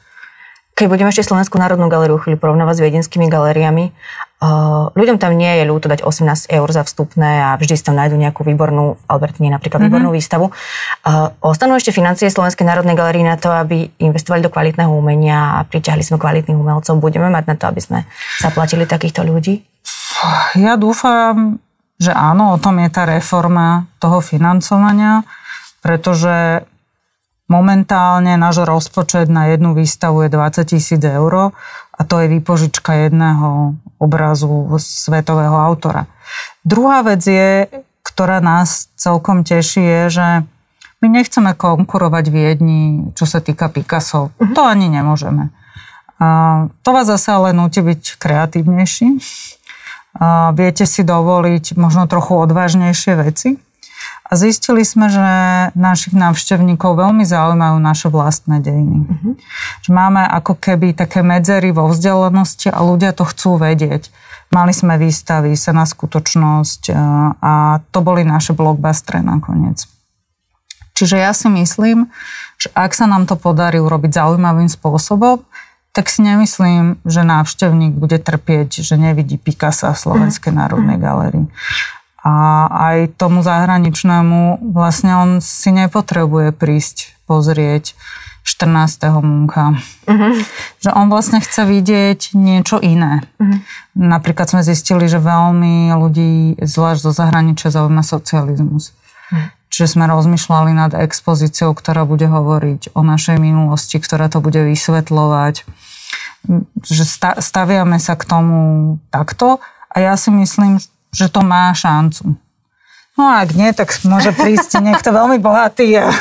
Keď 0.76 0.92
budeme 0.92 1.08
ešte 1.08 1.24
Slovenskú 1.24 1.56
národnú 1.56 1.88
galériu 1.88 2.20
chvíľu 2.20 2.36
porovnávať 2.36 2.76
s 2.76 2.84
viedenskými 2.84 3.32
galériami, 3.32 3.96
uh, 4.44 4.92
ľuďom 4.92 5.24
tam 5.24 5.32
nie 5.40 5.48
je 5.48 5.64
ľúto 5.64 5.88
dať 5.88 6.04
18 6.04 6.52
eur 6.52 6.68
za 6.68 6.84
vstupné 6.84 7.48
a 7.48 7.56
vždy 7.56 7.80
si 7.80 7.84
tam 7.88 7.96
nájdu 7.96 8.20
nejakú 8.20 8.44
výbornú, 8.44 9.00
v 9.00 9.04
Albertine 9.08 9.56
napríklad 9.56 9.80
mm-hmm. 9.80 9.88
výbornú 9.88 10.12
výstavu. 10.12 10.52
Uh, 10.52 11.32
ostanú 11.40 11.80
ešte 11.80 11.96
financie 11.96 12.28
Slovenskej 12.28 12.68
národnej 12.68 13.00
galérie 13.00 13.24
na 13.24 13.40
to, 13.40 13.56
aby 13.56 13.88
investovali 14.04 14.44
do 14.44 14.52
kvalitného 14.52 14.92
umenia 14.92 15.64
a 15.64 15.64
priťahli 15.64 16.04
sme 16.04 16.20
kvalitných 16.20 16.60
umelcov. 16.60 17.00
Budeme 17.00 17.32
mať 17.32 17.44
na 17.48 17.56
to, 17.56 17.72
aby 17.72 17.80
sme 17.80 18.04
zaplatili 18.44 18.84
takýchto 18.84 19.24
ľudí? 19.24 19.64
Ja 20.60 20.76
dúfam, 20.76 21.64
že 21.96 22.12
áno, 22.12 22.52
o 22.52 22.60
tom 22.60 22.84
je 22.84 22.92
tá 22.92 23.08
reforma 23.08 23.88
toho 24.04 24.20
financovania, 24.20 25.24
pretože 25.80 26.68
Momentálne 27.46 28.34
náš 28.42 28.66
rozpočet 28.66 29.30
na 29.30 29.54
jednu 29.54 29.78
výstavu 29.78 30.26
je 30.26 30.30
20 30.34 30.66
tisíc 30.66 31.02
eur 31.06 31.54
a 31.94 32.02
to 32.02 32.18
je 32.18 32.28
výpožička 32.28 33.06
jedného 33.06 33.78
obrazu 34.02 34.66
svetového 34.82 35.54
autora. 35.54 36.10
Druhá 36.66 37.06
vec 37.06 37.22
je, 37.22 37.70
ktorá 38.02 38.42
nás 38.42 38.90
celkom 38.98 39.46
teší, 39.46 39.82
je, 39.86 40.02
že 40.10 40.28
my 41.06 41.08
nechceme 41.22 41.54
konkurovať 41.54 42.26
Viedni, 42.34 43.14
čo 43.14 43.30
sa 43.30 43.38
týka 43.38 43.70
Picasso. 43.70 44.34
Uh-huh. 44.34 44.54
To 44.58 44.66
ani 44.66 44.90
nemôžeme. 44.90 45.54
A 46.18 46.28
to 46.82 46.90
vás 46.96 47.06
zase 47.06 47.30
ale 47.30 47.54
nutí 47.54 47.84
byť 47.84 48.18
kreatívnejší. 48.18 49.22
A 50.16 50.56
viete 50.56 50.88
si 50.88 51.04
dovoliť 51.04 51.76
možno 51.76 52.08
trochu 52.08 52.40
odvážnejšie 52.40 53.14
veci. 53.20 53.60
A 54.26 54.34
zistili 54.34 54.82
sme, 54.82 55.06
že 55.06 55.22
našich 55.78 56.18
návštevníkov 56.18 56.98
veľmi 56.98 57.22
zaujímajú 57.22 57.78
naše 57.78 58.10
vlastné 58.10 58.58
dejiny. 58.58 59.06
Mm-hmm. 59.06 59.34
Že 59.86 59.90
máme 59.94 60.26
ako 60.26 60.58
keby 60.58 60.98
také 60.98 61.22
medzery 61.22 61.70
vo 61.70 61.86
vzdelanosti 61.94 62.74
a 62.74 62.82
ľudia 62.82 63.14
to 63.14 63.22
chcú 63.22 63.62
vedieť. 63.62 64.10
Mali 64.50 64.74
sme 64.74 64.98
výstavy, 64.98 65.54
sa 65.54 65.78
na 65.78 65.86
skutočnosť 65.86 66.82
e, 66.90 66.94
a 67.38 67.82
to 67.94 68.00
boli 68.02 68.26
naše 68.26 68.58
blockbustery 68.58 69.22
nakoniec. 69.22 69.86
Čiže 70.98 71.22
ja 71.22 71.36
si 71.36 71.52
myslím, 71.52 72.10
že 72.58 72.72
ak 72.74 72.98
sa 72.98 73.06
nám 73.06 73.30
to 73.30 73.38
podarí 73.38 73.78
urobiť 73.78 74.16
zaujímavým 74.16 74.72
spôsobom, 74.72 75.44
tak 75.96 76.12
si 76.12 76.26
nemyslím, 76.26 77.00
že 77.08 77.24
návštevník 77.24 77.96
bude 77.96 78.20
trpieť, 78.20 78.84
že 78.84 79.00
nevidí 79.00 79.40
Picasso 79.40 79.92
v 79.92 80.02
Slovenskej 80.02 80.52
mhm. 80.52 80.58
národnej 80.60 80.98
galérii. 80.98 81.48
A 82.26 82.66
aj 82.90 83.22
tomu 83.22 83.46
zahraničnému 83.46 84.74
vlastne 84.74 85.14
on 85.14 85.30
si 85.46 85.70
nepotrebuje 85.70 86.58
prísť 86.58 87.14
pozrieť 87.30 87.94
14. 88.46 89.10
Munka. 89.26 89.78
Uh-huh. 90.06 90.34
Že 90.82 90.90
on 90.94 91.10
vlastne 91.10 91.42
chce 91.42 91.66
vidieť 91.66 92.34
niečo 92.38 92.82
iné. 92.82 93.26
Uh-huh. 93.38 93.62
Napríklad 93.94 94.50
sme 94.50 94.62
zistili, 94.62 95.06
že 95.06 95.22
veľmi 95.22 95.94
ľudí, 95.94 96.62
zvlášť 96.62 97.02
zo 97.10 97.12
zahraničia, 97.14 97.74
zaujíma 97.74 98.06
socializmus. 98.06 98.94
Uh-huh. 98.94 99.50
Čiže 99.74 99.98
sme 99.98 100.06
rozmýšľali 100.10 100.72
nad 100.78 100.92
expozíciou, 100.94 101.74
ktorá 101.74 102.06
bude 102.06 102.30
hovoriť 102.30 102.94
o 102.94 103.02
našej 103.02 103.42
minulosti, 103.42 103.98
ktorá 103.98 104.30
to 104.30 104.42
bude 104.42 104.62
vysvetľovať. 104.62 105.66
Že 106.86 107.04
staviame 107.42 107.98
sa 107.98 108.14
k 108.14 108.24
tomu 108.30 108.58
takto 109.10 109.58
a 109.90 109.96
ja 109.98 110.14
si 110.22 110.30
myslím, 110.30 110.78
že 111.16 111.32
to 111.32 111.40
má 111.40 111.72
šancu. 111.72 112.36
No 113.16 113.32
a 113.32 113.48
ak 113.48 113.56
nie, 113.56 113.72
tak 113.72 113.96
môže 114.04 114.36
prísť 114.36 114.84
niekto 114.84 115.16
veľmi 115.16 115.40
bohatý 115.40 115.96
a, 116.04 116.12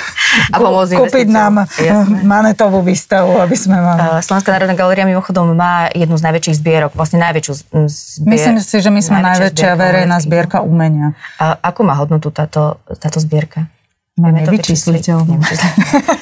a 0.55 0.57
kúpiť 0.63 1.27
nám 1.27 1.67
Jasné. 1.67 2.23
manetovú 2.23 2.87
výstavu, 2.87 3.35
aby 3.43 3.59
sme 3.59 3.83
mali. 3.83 4.23
Slovenská 4.23 4.55
národná 4.55 4.79
galéria 4.79 5.03
mimochodom 5.03 5.59
má 5.59 5.91
jednu 5.91 6.15
z 6.15 6.23
najväčších 6.23 6.57
zbierok, 6.63 6.93
vlastne 6.95 7.19
najväčšiu 7.19 7.53
zbier... 7.91 8.31
Myslím 8.31 8.57
si, 8.63 8.79
že 8.79 8.91
my 8.95 9.01
sme 9.03 9.19
najväčšia 9.27 9.75
verejná 9.75 10.23
zbierka 10.23 10.63
umenia. 10.63 11.19
A 11.43 11.59
akú 11.59 11.83
má 11.83 11.99
hodnotu 11.99 12.31
táto, 12.31 12.79
táto 13.03 13.19
zbierka? 13.19 13.67
Máme 14.15 14.47
to 14.47 14.55
vyčísliteľnú. 14.55 15.43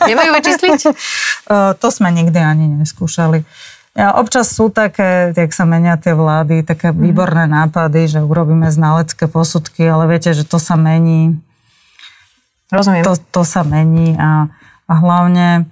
Nemajú 0.09 0.31
vyčísliť? 0.41 0.81
to 1.85 1.89
sme 1.93 2.09
nikdy 2.09 2.41
ani 2.41 2.81
neskúšali. 2.81 3.45
Občas 3.93 4.49
sú 4.49 4.73
také, 4.73 5.37
jak 5.37 5.53
sa 5.53 5.69
menia 5.69 6.01
tie 6.01 6.17
vlády, 6.17 6.65
také 6.65 6.91
mm. 6.91 6.97
výborné 6.97 7.45
nápady, 7.45 8.09
že 8.09 8.25
urobíme 8.25 8.73
znalecké 8.73 9.29
posudky, 9.29 9.85
ale 9.85 10.09
viete, 10.09 10.33
že 10.33 10.49
to 10.49 10.57
sa 10.57 10.81
mení. 10.81 11.37
Rozumiem. 12.73 13.05
To, 13.05 13.21
to 13.21 13.43
sa 13.45 13.61
mení 13.61 14.17
a, 14.17 14.49
a 14.89 14.93
hlavne 14.97 15.69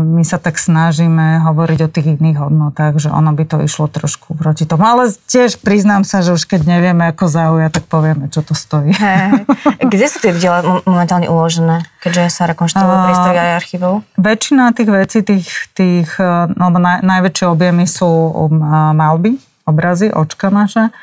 my 0.00 0.22
sa 0.24 0.40
tak 0.40 0.56
snažíme 0.56 1.42
hovoriť 1.44 1.78
o 1.84 1.92
tých 1.92 2.06
iných 2.16 2.38
hodnotách, 2.38 2.98
že 3.02 3.08
ono 3.12 3.32
by 3.36 3.44
to 3.44 3.56
išlo 3.60 3.90
trošku 3.90 4.36
proti 4.38 4.64
tomu. 4.64 4.86
Ale 4.86 5.12
tiež 5.28 5.60
priznám 5.60 6.02
sa, 6.06 6.24
že 6.24 6.32
už 6.32 6.48
keď 6.48 6.66
nevieme, 6.66 7.08
ako 7.12 7.28
zaujať, 7.28 7.70
tak 7.80 7.84
povieme, 7.86 8.32
čo 8.32 8.40
to 8.40 8.56
stojí. 8.56 8.94
Hey. 8.96 9.44
Kde 9.92 10.06
sú 10.08 10.18
tie 10.22 10.32
diela 10.32 10.64
momentálne 10.84 11.28
uložené, 11.28 11.84
keďže 12.00 12.32
sa 12.32 12.48
rekonštruujú 12.48 12.96
priestory 13.06 13.38
aj 13.38 13.52
archívov? 13.60 13.94
Väčšina 14.16 14.72
tých 14.72 14.90
vecí, 14.90 15.18
tých, 15.22 15.48
tých 15.76 16.08
no, 16.56 16.66
naj, 16.72 17.04
najväčšie 17.04 17.46
objemy 17.46 17.84
sú 17.84 18.08
um, 18.08 18.60
malby, 18.96 19.36
obrazy, 19.66 20.08
očka 20.14 20.48
naše. 20.48 20.94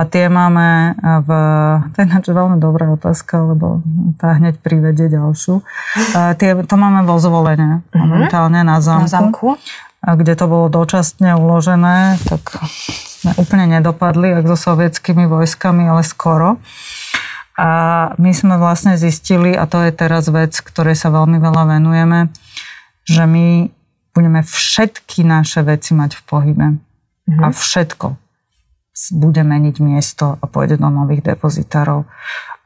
A 0.00 0.08
tie 0.08 0.32
máme 0.32 0.96
v... 1.28 1.30
To 1.92 1.96
je 2.00 2.08
ináč 2.08 2.32
veľmi 2.32 2.56
dobrá 2.56 2.88
otázka, 2.88 3.52
lebo 3.52 3.84
tá 4.16 4.40
hneď 4.40 4.56
privedie 4.64 5.12
ďalšiu. 5.12 5.60
A 6.16 6.32
tie, 6.40 6.56
to 6.64 6.80
máme 6.80 7.04
vo 7.04 7.20
zvolenie 7.20 7.84
mhm. 7.92 8.08
momentálne 8.08 8.64
na 8.64 8.80
zámku. 8.80 9.04
Na 9.04 9.12
zámku. 9.12 9.48
A 10.00 10.16
kde 10.16 10.32
to 10.32 10.48
bolo 10.48 10.72
dočasne 10.72 11.36
uložené, 11.36 12.16
tak 12.24 12.64
sme 13.20 13.36
úplne 13.36 13.68
nedopadli, 13.68 14.32
ak 14.32 14.48
so 14.48 14.56
sovietskými 14.56 15.28
vojskami, 15.28 15.92
ale 15.92 16.00
skoro. 16.00 16.56
A 17.60 17.68
my 18.16 18.32
sme 18.32 18.56
vlastne 18.56 18.96
zistili, 18.96 19.52
a 19.52 19.68
to 19.68 19.84
je 19.84 19.92
teraz 19.92 20.32
vec, 20.32 20.56
ktorej 20.56 20.96
sa 20.96 21.12
veľmi 21.12 21.36
veľa 21.36 21.76
venujeme, 21.76 22.32
že 23.04 23.28
my 23.28 23.68
budeme 24.16 24.40
všetky 24.40 25.20
naše 25.28 25.60
veci 25.60 25.92
mať 25.92 26.16
v 26.16 26.22
pohybe. 26.24 26.66
Mm-hmm. 27.28 27.44
A 27.44 27.46
všetko 27.52 28.29
bude 29.14 29.40
meniť 29.40 29.76
miesto 29.80 30.36
a 30.38 30.44
pôjde 30.44 30.76
do 30.82 30.90
nových 30.90 31.24
depozitárov. 31.24 32.04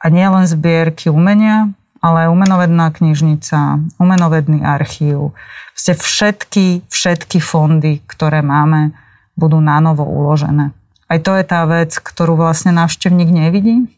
A 0.00 0.04
nie 0.12 0.24
len 0.24 0.44
zbierky 0.44 1.08
umenia, 1.08 1.72
ale 2.04 2.28
aj 2.28 2.32
umenovedná 2.36 2.92
knižnica, 2.92 3.80
umenovedný 3.96 4.60
archív. 4.60 5.32
Ste 5.72 5.96
všetky, 5.96 6.84
všetky 6.92 7.40
fondy, 7.40 8.04
ktoré 8.04 8.44
máme, 8.44 8.92
budú 9.38 9.58
na 9.64 9.80
novo 9.80 10.04
uložené. 10.04 10.76
Aj 11.08 11.18
to 11.20 11.32
je 11.36 11.44
tá 11.44 11.64
vec, 11.64 11.96
ktorú 11.96 12.36
vlastne 12.36 12.76
návštevník 12.76 13.30
nevidí. 13.32 13.88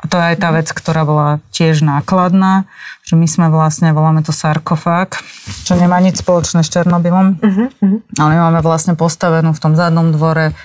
A 0.00 0.08
to 0.08 0.16
je 0.18 0.24
aj 0.34 0.36
tá 0.40 0.50
vec, 0.52 0.68
ktorá 0.72 1.04
bola 1.04 1.28
tiež 1.52 1.84
nákladná, 1.84 2.64
že 3.04 3.14
my 3.16 3.28
sme 3.28 3.46
vlastne, 3.52 3.92
voláme 3.92 4.24
to 4.24 4.32
sarkofág, 4.32 5.16
čo 5.64 5.76
nemá 5.76 6.00
nič 6.00 6.20
spoločné 6.20 6.64
s 6.64 6.72
Černobylom, 6.72 7.38
uh-huh, 7.38 8.00
ale 8.20 8.28
my 8.34 8.38
máme 8.48 8.60
vlastne 8.64 8.96
postavenú 8.96 9.52
v 9.52 9.62
tom 9.62 9.72
zadnom 9.76 10.12
dvore 10.12 10.56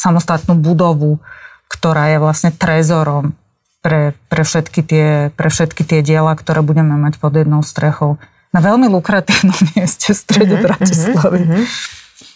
samostatnú 0.00 0.56
budovu, 0.56 1.20
ktorá 1.68 2.08
je 2.08 2.18
vlastne 2.18 2.50
trezorom 2.56 3.36
pre, 3.84 4.16
pre, 4.32 4.42
všetky 4.44 4.80
tie, 4.80 5.08
pre 5.36 5.52
všetky 5.52 5.84
tie 5.84 6.00
diela, 6.00 6.32
ktoré 6.32 6.64
budeme 6.64 6.96
mať 6.96 7.20
pod 7.20 7.36
jednou 7.36 7.60
strechou. 7.60 8.16
Na 8.56 8.64
veľmi 8.64 8.88
lukratívnom 8.88 9.56
mieste 9.76 10.12
v 10.12 10.16
strede 10.16 10.56
mm-hmm, 10.56 10.64
Bratislavy. 10.64 11.40
Mm-hmm. 11.44 11.64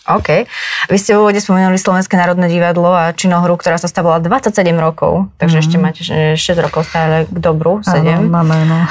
OK. 0.04 0.44
Vy 0.92 0.96
ste 1.00 1.16
v 1.16 1.24
úvode 1.24 1.40
spomenuli 1.40 1.80
Slovenské 1.80 2.12
národné 2.20 2.52
divadlo 2.52 2.92
a 2.92 3.16
činohru, 3.16 3.56
ktorá 3.56 3.80
sa 3.80 3.88
stavovala 3.88 4.20
27 4.20 4.68
rokov, 4.76 5.32
takže 5.40 5.56
mm. 5.56 5.62
ešte 5.64 5.76
máte 5.80 6.00
6 6.36 6.38
rokov 6.60 6.84
stále 6.84 7.24
k 7.24 7.36
dobru, 7.40 7.80
7. 7.80 8.04
Áno, 8.04 8.28
máme, 8.28 8.68
no. 8.68 8.84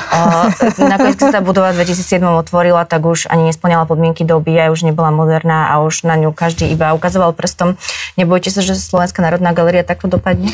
nakoniec, 0.90 1.22
keď 1.22 1.30
sa 1.30 1.36
tá 1.38 1.42
budova 1.46 1.70
v 1.78 1.86
2007 1.86 2.18
otvorila, 2.18 2.82
tak 2.90 3.06
už 3.06 3.30
ani 3.30 3.54
nesplňala 3.54 3.86
podmienky 3.86 4.26
doby, 4.26 4.58
aj 4.58 4.74
už 4.74 4.90
nebola 4.90 5.14
moderná 5.14 5.70
a 5.70 5.86
už 5.86 6.02
na 6.02 6.18
ňu 6.18 6.34
každý 6.34 6.74
iba 6.74 6.98
ukazoval 6.98 7.38
prstom. 7.38 7.78
Nebojte 8.18 8.50
sa, 8.50 8.66
že 8.66 8.74
Slovenská 8.74 9.22
národná 9.22 9.54
galeria 9.54 9.86
takto 9.86 10.10
dopadne? 10.10 10.50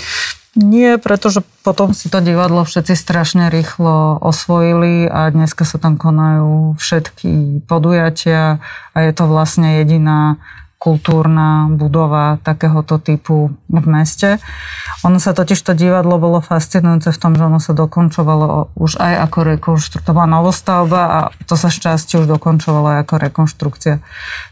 Nie, 0.57 0.97
pretože 0.97 1.45
potom 1.61 1.93
si 1.93 2.09
to 2.09 2.25
divadlo 2.25 2.65
všetci 2.65 2.97
strašne 2.97 3.53
rýchlo 3.53 4.17
osvojili 4.17 5.05
a 5.05 5.29
dneska 5.29 5.61
sa 5.61 5.77
tam 5.77 5.93
konajú 5.93 6.73
všetky 6.73 7.61
podujatia 7.69 8.57
a 8.93 8.97
je 8.97 9.11
to 9.13 9.29
vlastne 9.29 9.77
jediná 9.77 10.41
kultúrna 10.79 11.67
budova 11.69 12.39
takéhoto 12.41 12.97
typu 13.03 13.51
v 13.67 13.85
meste. 13.85 14.39
Ono 15.03 15.19
sa 15.19 15.35
totiž 15.35 15.59
to 15.59 15.75
divadlo 15.75 16.15
bolo 16.17 16.39
fascinujúce 16.39 17.11
v 17.11 17.21
tom, 17.21 17.35
že 17.35 17.45
ono 17.45 17.59
sa 17.59 17.75
dokončovalo 17.75 18.73
už 18.79 18.95
aj 18.95 19.13
ako 19.29 19.39
rekonštrukcia, 19.59 20.15
novostavba 20.15 21.01
a 21.03 21.19
to 21.45 21.59
sa 21.59 21.67
šťastie 21.67 22.23
už 22.23 22.31
dokončovalo 22.31 22.95
aj 22.95 22.99
ako 23.05 23.15
rekonštrukcia. 23.21 23.95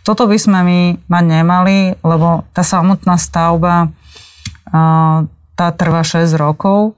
Toto 0.03 0.27
by 0.27 0.37
sme 0.37 0.59
my 0.61 0.79
mať 1.07 1.23
nemali, 1.25 1.95
lebo 2.03 2.43
tá 2.51 2.61
samotná 2.61 3.15
stavba 3.15 3.89
tá 5.57 5.73
trvá 5.73 6.05
6 6.05 6.37
rokov, 6.37 6.93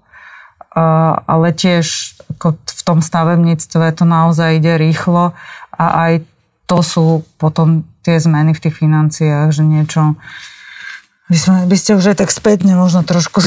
ale 1.26 1.56
tiež 1.56 2.14
v 2.54 2.82
tom 2.86 3.00
stavebníctve 3.00 3.96
to 3.96 4.04
naozaj 4.06 4.60
ide 4.60 4.78
rýchlo 4.78 5.34
a 5.74 5.86
aj 6.06 6.14
to 6.70 6.86
sú 6.86 7.06
potom 7.42 7.88
tie 8.06 8.22
zmeny 8.22 8.54
v 8.54 8.62
tých 8.62 8.76
financiách, 8.78 9.50
že 9.50 9.64
niečo 9.66 10.20
by, 11.30 11.38
sme, 11.38 11.58
by 11.66 11.78
ste 11.78 11.98
už 11.98 12.14
aj 12.14 12.26
tak 12.26 12.30
spätne 12.34 12.74
možno 12.78 13.06
trošku 13.06 13.42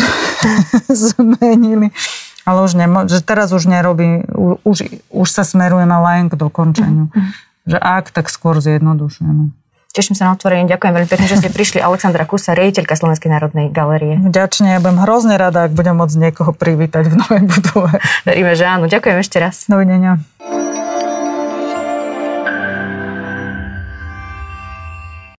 zmenili. 1.06 1.90
Ale 2.42 2.58
už 2.66 2.74
nemo, 2.74 3.06
že 3.06 3.22
teraz 3.22 3.54
už 3.54 3.70
nerobí, 3.70 4.26
už, 4.66 5.06
už 5.14 5.28
sa 5.30 5.46
smerujeme 5.46 5.94
len 5.94 6.26
k 6.26 6.34
dokončeniu. 6.34 7.06
Mm-hmm. 7.10 7.30
Že 7.70 7.78
ak, 7.78 8.10
tak 8.10 8.26
skôr 8.26 8.58
zjednodušujeme. 8.58 9.54
Teším 9.92 10.16
sa 10.16 10.32
na 10.32 10.32
otvorenie. 10.32 10.64
Ďakujem 10.72 10.92
veľmi 10.96 11.10
pekne, 11.12 11.28
že 11.28 11.36
ste 11.36 11.52
prišli. 11.52 11.76
Alexandra 11.84 12.24
Kusa, 12.24 12.56
riaditeľka 12.56 12.96
Slovenskej 12.96 13.28
národnej 13.28 13.68
galerie. 13.68 14.16
Ďačne, 14.24 14.72
ja 14.72 14.80
budem 14.80 15.04
hrozne 15.04 15.36
rada, 15.36 15.68
ak 15.68 15.76
budem 15.76 16.00
môcť 16.00 16.16
niekoho 16.16 16.56
privítať 16.56 17.12
v 17.12 17.20
novej 17.20 17.44
budove. 17.44 18.00
Veríme, 18.24 18.56
že 18.56 18.64
áno. 18.64 18.88
Ďakujem 18.88 19.20
ešte 19.20 19.36
raz. 19.36 19.68
Dovidenia. 19.68 20.16